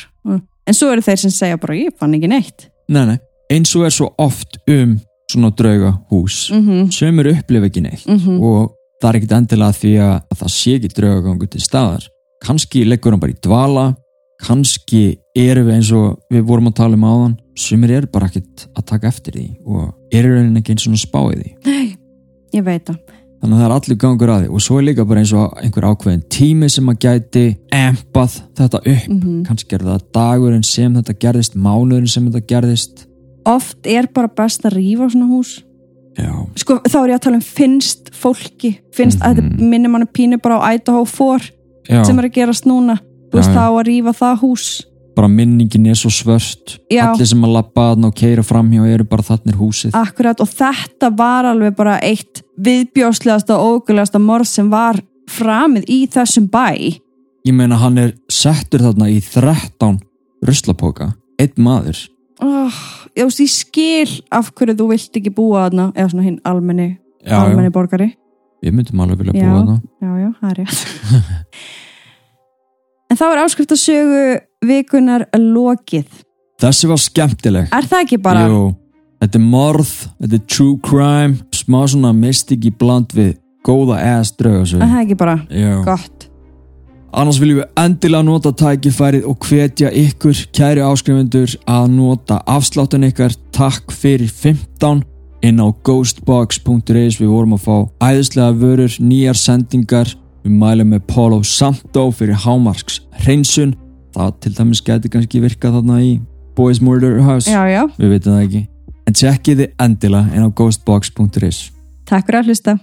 En 0.68 0.78
svo 0.78 0.92
eru 0.94 1.04
þeir 1.06 1.22
sem 1.22 1.34
segja 1.34 1.60
bara 1.62 1.78
ég 1.78 1.94
fann 2.00 2.16
ekki 2.18 2.30
neitt. 2.32 2.70
Nei, 2.90 3.06
nei, 3.10 3.20
eins 3.54 3.74
og 3.78 3.86
er 3.88 3.94
svo 3.94 4.12
oft 4.22 4.60
um 4.70 4.98
svona 5.32 5.52
drauga 5.58 5.94
hús. 6.12 6.50
Mm 6.52 6.66
-hmm. 6.66 6.92
sem 6.92 7.20
eru 7.20 7.32
upplifa 7.32 7.66
ekki 7.66 7.82
neitt. 7.82 8.08
Mm 8.08 8.42
og 8.42 8.76
það 9.02 9.10
er 9.10 9.16
ekkit 9.16 9.32
endilega 9.38 9.72
því 9.72 9.94
að, 10.00 10.16
að 10.32 10.38
það 10.42 10.52
sé 10.52 10.76
ekki 10.76 10.96
draugagangu 10.96 11.48
til 11.48 11.62
staðar. 11.62 12.08
Kannski 12.44 12.86
leggur 12.86 13.12
hann 13.12 13.20
bara 13.20 13.32
í 13.32 13.42
dvala. 13.42 13.96
Kannski 14.42 15.18
eru 15.36 15.64
við 15.64 15.74
eins 15.74 15.92
og 15.92 16.20
við 16.30 16.42
vorum 16.44 16.68
að 16.68 16.76
tala 16.76 16.94
um 16.96 17.04
áðan. 17.04 17.38
Sumir 17.56 17.92
eru 17.92 18.08
bara 18.08 18.26
ekkit 18.26 18.68
að 18.76 18.86
taka 18.86 19.08
eftir 19.08 19.34
því 19.34 19.48
og 19.66 19.94
eru 20.12 20.34
raunin 20.36 20.58
ekki 20.58 20.72
eins 20.76 20.88
og 20.88 20.98
spáið 21.00 21.42
því. 21.42 21.52
Nei, 21.66 21.96
ég 22.54 22.64
veit 22.64 22.86
það 22.86 23.00
þannig 23.46 23.56
að 23.56 23.62
það 23.62 23.68
er 23.70 23.76
allir 23.76 23.98
gangur 24.02 24.32
að 24.34 24.42
því. 24.44 24.50
Og 24.58 24.64
svo 24.66 24.78
er 24.80 24.86
líka 24.88 25.06
bara 25.08 25.22
eins 25.22 25.34
og 25.38 25.54
einhver 25.62 25.86
ákveðin 25.92 26.24
tími 26.34 26.70
sem 26.74 26.90
að 26.90 26.98
gæti 27.06 27.44
empað 27.72 28.40
þetta 28.58 28.82
upp. 28.82 29.08
Mhm. 29.10 29.46
kannski 29.46 29.76
er 29.78 29.86
það 29.86 30.02
dagurinn 30.18 30.66
sem 30.66 30.94
þetta 30.96 31.14
gerðist 31.22 31.56
mánuðurinn 31.56 32.10
sem 32.10 32.32
þetta 32.32 32.48
gerðist. 32.50 33.06
Oft 33.46 33.86
er 33.86 34.08
bara 34.14 34.28
best 34.28 34.66
að 34.66 34.74
rífa 34.80 35.10
svona 35.12 35.30
hús. 35.30 35.62
Já, 36.18 36.32
sko 36.56 36.80
þá 36.80 36.96
er 37.04 37.10
ég 37.12 37.16
að 37.20 37.22
tala 37.22 37.36
um 37.36 37.42
finnst 37.42 38.10
fólki. 38.16 38.80
Finnst 38.96 39.20
að 39.20 39.36
Mhm. 39.38 39.52
þetta 39.52 39.70
minnir 39.70 39.90
mann 39.92 40.08
pínu 40.08 40.42
bara 40.42 40.60
á 40.60 40.74
Idaho 40.74 41.06
4 41.06 41.52
já. 41.90 42.04
sem 42.06 42.18
er 42.20 42.24
að 42.26 42.34
gerast 42.34 42.66
núna. 42.66 43.00
Þú 43.32 43.40
veist 43.40 43.52
þá 43.52 43.68
að 43.68 43.86
rífa 43.86 44.14
það 44.16 44.40
hús 44.40 44.86
bara 45.16 45.30
minningin 45.32 45.88
er 45.90 45.98
svo 45.98 46.12
svört. 46.14 46.78
Já. 46.92 47.08
allir 47.10 47.28
sem 47.30 47.44
að 47.46 47.56
labba 47.56 47.90
þarna 47.92 48.10
og 48.12 48.18
keira 48.20 48.44
framhjá 48.46 48.88
eru 48.94 49.06
bara 49.10 49.26
þarnir 49.26 49.58
húsið. 49.60 49.96
Akkurat 49.98 50.42
og 50.44 50.50
þetta 50.52 51.12
var 51.18 51.48
alveg 51.52 51.76
bara 51.78 52.00
eitt 52.04 52.44
viðbjóslegasta 52.66 53.58
og 53.58 53.86
ógulegasta 53.86 54.22
morð 54.22 54.50
sem 54.50 54.72
var 54.72 55.00
framið 55.32 55.88
í 55.92 56.02
þessum 56.12 56.50
bæ. 56.52 57.00
Ég 57.46 57.54
meina 57.54 57.78
hann 57.80 57.98
er 58.02 58.14
settur 58.32 58.84
þarna 58.86 59.10
í 59.14 59.22
13 59.22 60.00
ruslapoka 60.46 61.14
einn 61.42 61.56
maður. 61.62 61.98
Oh, 62.44 62.84
ég, 63.16 63.24
veist, 63.24 63.40
ég 63.40 63.52
skil 63.54 64.20
af 64.34 64.52
hverju 64.52 64.76
þú 64.76 64.92
vilt 64.92 65.20
ekki 65.22 65.34
búa 65.34 65.66
þarna 65.68 65.90
eða 65.96 66.12
svona 66.12 66.28
hinn 66.28 66.40
almenni, 66.44 66.90
já, 67.24 67.40
almenni 67.40 67.72
borgari. 67.74 68.12
Við 68.66 68.76
myndum 68.76 69.02
alveg 69.04 69.24
vilja 69.24 69.40
búa 69.40 69.58
þarna. 69.62 69.80
Já, 70.02 70.12
já, 70.20 70.30
það 70.42 70.54
er 70.54 70.64
rétt. 70.64 70.86
En 73.06 73.20
þá 73.20 73.26
er 73.30 73.40
áskriftasögu 73.44 74.22
vikunar 74.68 75.28
lokið. 75.38 76.08
Þessi 76.62 76.90
var 76.90 77.02
skemmtileg. 77.04 77.72
Er 77.76 77.88
það 77.90 78.06
ekki 78.06 78.20
bara? 78.24 78.46
Jú, 78.48 78.62
þetta 79.24 79.42
er 79.42 79.48
morð, 79.56 79.96
þetta 80.22 80.40
er 80.40 80.46
true 80.48 80.78
crime 80.86 81.42
smá 81.56 81.82
svona 81.92 82.14
mystik 82.16 82.68
í 82.68 82.72
bland 82.72 83.16
við 83.16 83.36
góða 83.66 83.98
ass 84.20 84.36
draugasögu 84.38 84.84
er 84.84 84.94
það 84.94 85.04
ekki 85.04 85.20
bara? 85.20 85.36
Já. 85.50 85.74
gott. 85.86 86.30
Annars 87.16 87.40
viljum 87.40 87.62
við 87.62 87.80
endilega 87.80 88.28
nota 88.28 88.52
tækifærið 88.60 89.28
og 89.30 89.46
hvetja 89.48 89.92
ykkur, 90.04 90.40
kæri 90.52 90.82
áskrifundur, 90.84 91.54
að 91.64 91.86
nota 91.94 92.42
afsláttun 92.44 93.08
ykkar. 93.08 93.32
Takk 93.56 93.94
fyrir 93.96 94.28
15 94.28 95.06
inn 95.48 95.62
á 95.64 95.68
ghostbox.is 95.88 97.22
við 97.22 97.32
vorum 97.32 97.56
að 97.56 97.64
fá 97.64 98.10
æðislega 98.10 98.58
vörur, 98.60 99.00
nýjar 99.00 99.40
sendingar. 99.40 100.12
Við 100.44 100.60
mælum 100.60 100.92
með 100.92 101.06
Polo 101.08 101.40
Santo 101.48 102.10
fyrir 102.12 102.44
hámarks 102.44 103.00
hreinsun 103.24 103.74
það 104.16 104.34
til 104.46 104.56
dæmis 104.58 104.84
geti 104.88 105.12
kannski 105.14 105.44
virkað 105.44 105.80
þarna 105.80 106.02
í 106.02 106.16
Boys 106.56 106.82
Murder 106.82 107.22
House. 107.22 107.52
Já, 107.52 107.62
já, 107.68 107.84
við 108.00 108.16
veitum 108.16 108.38
það 108.38 108.44
ekki. 108.48 108.66
En 109.06 109.22
tjekkið 109.22 109.62
þið 109.62 109.86
endilega 109.86 110.34
inn 110.34 110.48
á 110.48 110.50
ghostbox.is 110.56 111.66
takk 112.06 112.28
fyrir 112.28 112.42
að 112.42 112.52
hlusta. 112.52 112.76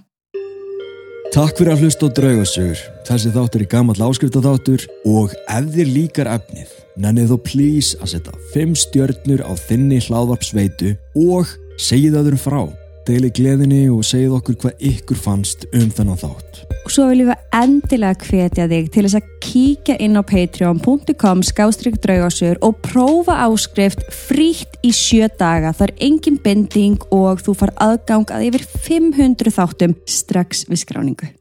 Takk 1.32 1.56
fyrir 1.56 1.72
að 1.72 1.84
hlusta 1.86 2.08
á 2.10 2.14
draugasögur. 2.18 2.80
Þessi 3.08 3.32
þáttur 3.32 3.64
er 3.64 3.70
gammal 3.72 3.96
áskriftaþáttur 4.04 4.84
og 5.08 5.32
ef 5.32 5.70
þér 5.72 5.92
líkar 5.94 6.30
efnið, 6.34 6.74
nennið 7.00 7.32
þó 7.32 7.38
please 7.46 7.96
að 8.02 8.14
setja 8.16 8.36
5 8.52 8.76
stjörnur 8.84 9.44
á 9.48 9.52
þinni 9.56 10.02
hlaðvarpsveitu 10.04 10.92
og 11.24 11.56
segið 11.80 12.20
öðrum 12.20 12.42
frá. 12.42 12.62
Deilið 13.02 13.32
gleðinni 13.34 13.80
og 13.90 14.04
segið 14.06 14.36
okkur 14.36 14.56
hvað 14.62 14.84
ykkur 14.92 15.18
fannst 15.18 15.64
um 15.74 15.88
þennan 15.90 16.20
þátt. 16.20 16.60
og 16.82 16.90
svo 16.90 17.08
viljum 17.10 17.32
við 17.32 17.58
endilega 17.58 18.28
hvetja 18.28 18.68
þig 18.70 18.88
til 18.94 19.04
þess 19.06 19.18
að 19.18 19.28
kíkja 19.42 19.96
inn 20.02 20.18
á 20.18 20.22
patreon.com 20.22 21.42
skástrík 21.46 21.98
draugasögur 22.02 22.62
og 22.62 22.78
prófa 22.86 23.40
áskrift 23.46 24.06
frítt 24.14 24.78
í 24.86 24.94
sjö 24.94 25.26
daga 25.38 25.74
það 25.74 25.88
er 25.88 25.94
engin 26.08 26.40
bending 26.42 27.06
og 27.10 27.42
þú 27.42 27.58
far 27.64 27.74
aðgang 27.82 28.30
að 28.30 28.50
yfir 28.52 28.66
500 28.88 29.54
þáttum 29.58 29.98
strax 30.06 30.66
við 30.70 30.84
skráningu 30.86 31.32